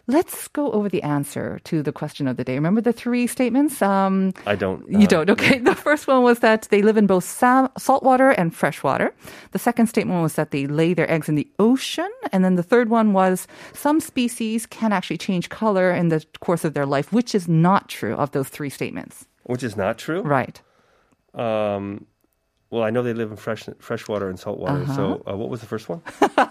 Let's 0.08 0.48
go 0.50 0.72
over 0.72 0.88
the 0.88 1.02
answer 1.02 1.60
to 1.64 1.82
the 1.82 1.92
question 1.92 2.28
of 2.28 2.38
the 2.38 2.44
day. 2.44 2.54
Remember 2.54 2.80
the 2.80 2.94
three 2.94 3.26
statements? 3.26 3.82
Um, 3.82 4.34
I 4.46 4.56
don't. 4.56 4.88
you 4.88 5.06
uh, 5.06 5.08
don't. 5.08 5.30
Okay. 5.32 5.58
The 5.58 5.74
first 5.74 6.06
one 6.06 6.22
was 6.22 6.40
that 6.40 6.68
they 6.70 6.84
live 6.84 6.96
in 6.96 7.08
both 7.08 7.24
sal- 7.24 7.72
saltwater 7.78 8.30
and 8.30 8.54
freshwater. 8.54 9.16
The 9.52 9.60
second 9.60 9.88
statement 9.88 10.22
was 10.22 10.36
that 10.36 10.52
they 10.52 10.68
lay 10.68 10.94
their 10.94 11.10
eggs 11.10 11.28
in 11.28 11.34
the 11.34 11.50
ocean. 11.58 12.10
And 12.32 12.46
then 12.46 12.54
the 12.54 12.64
third 12.64 12.90
one 12.90 13.14
was 13.14 13.48
some 13.74 14.00
species 14.00 14.68
can 14.68 14.94
actually 14.94 15.18
change 15.18 15.50
color 15.50 15.92
in 15.92 16.10
the 16.10 16.24
course 16.40 16.64
of 16.64 16.76
their 16.76 16.86
life, 16.86 17.12
which 17.12 17.34
is 17.34 17.48
not 17.48 17.90
true 17.90 18.16
of 18.16 18.32
those 18.32 18.50
three 18.50 18.70
statements. 18.70 19.26
Which 19.44 19.64
is 19.64 19.76
not 19.76 19.98
true. 19.98 20.22
Right. 20.22 20.62
Um, 21.34 22.06
well, 22.76 22.84
I 22.84 22.90
know 22.92 23.02
they 23.04 23.14
live 23.14 23.32
in 23.32 23.38
fresh 23.38 23.68
freshwater 23.80 24.28
and 24.30 24.38
saltwater. 24.40 24.82
Uh-huh. 24.84 24.96
So 24.96 25.24
uh, 25.26 25.36
what 25.38 25.50
was 25.50 25.62
the 25.62 25.68
first 25.68 25.88
one? 25.90 26.02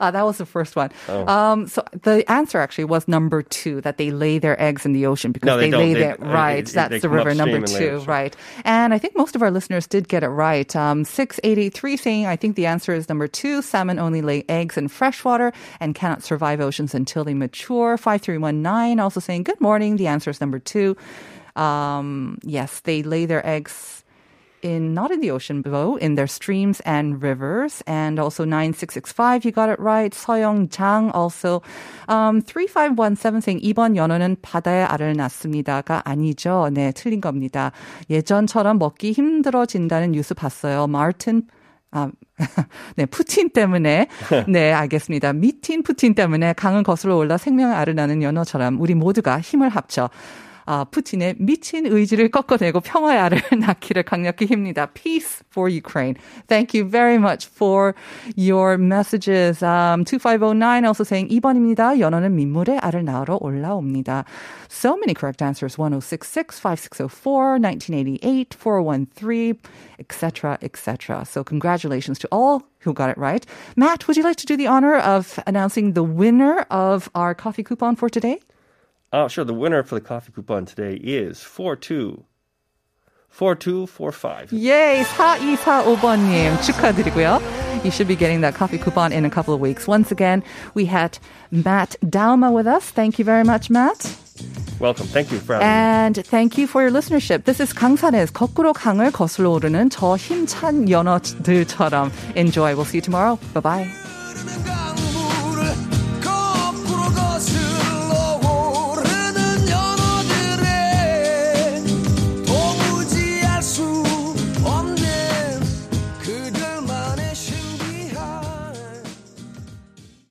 Uh, 0.00 0.10
that 0.10 0.24
was 0.24 0.38
the 0.38 0.46
first 0.46 0.74
one. 0.74 0.90
Oh. 1.08 1.26
Um, 1.26 1.68
so 1.68 1.84
the 2.02 2.24
answer 2.30 2.58
actually 2.58 2.84
was 2.84 3.06
number 3.06 3.42
two, 3.42 3.80
that 3.82 3.98
they 3.98 4.10
lay 4.10 4.38
their 4.38 4.60
eggs 4.60 4.84
in 4.84 4.92
the 4.92 5.06
ocean 5.06 5.30
because 5.32 5.46
No, 5.46 5.58
they 5.58 5.70
don't. 5.70 5.80
lay 5.80 5.94
They- 5.94 6.00
their, 6.00 6.20
uh, 6.20 6.32
right. 6.32 6.64
they- 6.66 6.72
that's 6.72 6.90
they 6.90 6.98
the 6.98 7.08
river 7.08 7.34
number 7.34 7.60
two, 7.66 7.98
right. 8.06 8.34
And 8.64 8.92
I 8.94 8.98
think 8.98 9.16
most 9.16 9.36
of 9.36 9.42
our 9.42 9.50
listeners 9.50 9.86
did 9.86 10.08
get 10.08 10.22
it 10.24 10.28
right. 10.28 10.74
Um, 10.74 11.04
6883 11.04 11.96
saying, 11.96 12.26
I 12.26 12.36
think 12.36 12.56
the 12.56 12.66
answer 12.66 12.92
is 12.92 13.08
number 13.08 13.28
two, 13.28 13.62
salmon 13.62 13.98
only 13.98 14.22
lay 14.22 14.44
eggs 14.48 14.76
in 14.76 14.88
freshwater 14.88 15.52
and 15.78 15.94
cannot 15.94 16.22
survive 16.24 16.60
oceans 16.60 16.94
until 16.94 17.22
they 17.22 17.34
mature. 17.34 17.96
5319 17.96 18.98
also 18.98 19.20
saying, 19.20 19.44
good 19.44 19.60
morning. 19.60 19.96
The 19.96 20.06
answer 20.08 20.30
is 20.30 20.40
number 20.40 20.58
two. 20.58 20.96
Um, 21.56 22.38
yes, 22.42 22.80
they 22.80 23.02
lay 23.02 23.26
their 23.26 23.44
eggs 23.46 23.99
in 24.62 24.94
not 24.94 25.10
in 25.10 25.20
the 25.20 25.30
ocean 25.30 25.62
below, 25.62 25.96
in 25.96 26.14
their 26.14 26.26
streams 26.26 26.80
and 26.80 27.22
rivers. 27.22 27.82
And 27.86 28.18
also 28.18 28.44
9665, 28.44 29.44
you 29.44 29.52
got 29.52 29.68
it 29.68 29.78
right. 29.80 30.12
서영 30.12 30.68
장 30.68 31.10
also. 31.14 31.62
Um, 32.08 32.40
3517 32.40 33.40
saying 33.40 33.60
2번 33.62 33.96
연어는 33.96 34.36
바다에 34.42 34.84
알을 34.84 35.14
낳습니다가 35.16 36.02
아니죠. 36.04 36.70
네, 36.72 36.92
틀린 36.92 37.20
겁니다. 37.20 37.72
예전처럼 38.08 38.78
먹기 38.78 39.12
힘들어진다는 39.12 40.12
뉴스 40.12 40.34
봤어요. 40.34 40.86
마르틴 40.86 41.42
아, 41.92 42.08
네, 42.96 43.06
푸틴 43.06 43.50
때문에. 43.50 44.06
네, 44.48 44.72
알겠습니다. 44.72 45.32
미틴 45.32 45.82
푸틴 45.82 46.14
때문에 46.14 46.52
강은 46.52 46.82
거슬러 46.82 47.16
올라 47.16 47.36
생명의 47.36 47.74
알을 47.74 47.94
낳는 47.94 48.22
연어처럼 48.22 48.80
우리 48.80 48.94
모두가 48.94 49.40
힘을 49.40 49.68
합쳐 49.68 50.08
아, 50.69 50.83
푸틴의 50.83 51.35
미친 51.37 51.85
의지를 51.85 52.29
꺾어내고 52.29 52.79
평화의 52.79 53.19
알을 53.19 53.39
낳기를 53.59 54.03
강력히 54.03 54.47
힙니다. 54.47 54.87
Peace 54.93 55.43
for 55.51 55.71
Ukraine. 55.71 56.15
Thank 56.47 56.73
you 56.73 56.89
very 56.89 57.17
much 57.17 57.47
for 57.47 57.93
your 58.35 58.77
messages. 58.77 59.63
Um, 59.63 60.03
2509 60.05 60.85
also 60.85 61.03
saying 61.03 61.29
2번입니다. 61.29 61.99
연어는 61.99 62.35
민물의 62.35 62.79
알을 62.79 63.05
낳으러 63.05 63.37
올라옵니다. 63.39 64.25
So 64.69 64.97
many 64.97 65.13
correct 65.13 65.43
answers. 65.43 65.77
1066, 65.77 66.59
5604, 66.59 67.59
1988, 67.59 68.55
413, 68.55 69.59
etc., 69.99 70.57
etc. 70.61 71.25
So 71.25 71.43
congratulations 71.43 72.17
to 72.19 72.27
all 72.31 72.63
who 72.79 72.93
got 72.93 73.09
it 73.09 73.17
right. 73.17 73.45
Matt, 73.75 74.07
would 74.07 74.17
you 74.17 74.23
like 74.23 74.37
to 74.37 74.45
do 74.45 74.57
the 74.57 74.67
honor 74.67 74.97
of 74.97 75.39
announcing 75.45 75.93
the 75.93 76.03
winner 76.03 76.65
of 76.71 77.09
our 77.13 77.35
coffee 77.35 77.63
coupon 77.63 77.95
for 77.95 78.09
today? 78.09 78.39
Oh, 79.12 79.28
sure. 79.28 79.44
The 79.44 79.54
winner 79.54 79.82
for 79.82 79.94
the 79.96 80.00
coffee 80.00 80.32
coupon 80.32 80.66
today 80.66 80.94
is 80.94 81.42
42. 81.42 82.24
4245. 83.28 84.52
Yay! 84.52 85.04
4245님 85.04 86.60
축하드리고요. 86.62 87.40
You 87.84 87.90
should 87.90 88.08
be 88.08 88.16
getting 88.16 88.40
that 88.42 88.54
coffee 88.54 88.78
coupon 88.78 89.12
in 89.12 89.24
a 89.24 89.30
couple 89.30 89.54
of 89.54 89.60
weeks. 89.60 89.86
Once 89.86 90.10
again, 90.10 90.42
we 90.74 90.84
had 90.86 91.18
Matt 91.52 91.94
Douma 92.04 92.52
with 92.52 92.66
us. 92.66 92.90
Thank 92.90 93.18
you 93.18 93.24
very 93.24 93.44
much, 93.44 93.70
Matt. 93.70 94.16
Welcome. 94.80 95.06
Thank 95.06 95.30
you 95.30 95.38
for 95.38 95.54
having 95.54 95.68
And 95.68 96.16
me. 96.16 96.22
thank 96.24 96.58
you 96.58 96.66
for 96.66 96.82
your 96.82 96.90
listenership. 96.90 97.44
This 97.44 97.60
is 97.60 97.72
강산의 97.72 98.28
거꾸로 98.32 98.72
강을 98.72 99.12
거슬러 99.12 99.50
오르는 99.52 99.90
저 99.90 100.16
힘찬 100.16 100.88
연어들처럼. 100.90 102.10
Enjoy. 102.34 102.74
We'll 102.74 102.84
see 102.84 102.98
you 102.98 103.02
tomorrow. 103.02 103.38
Bye-bye. 103.54 104.79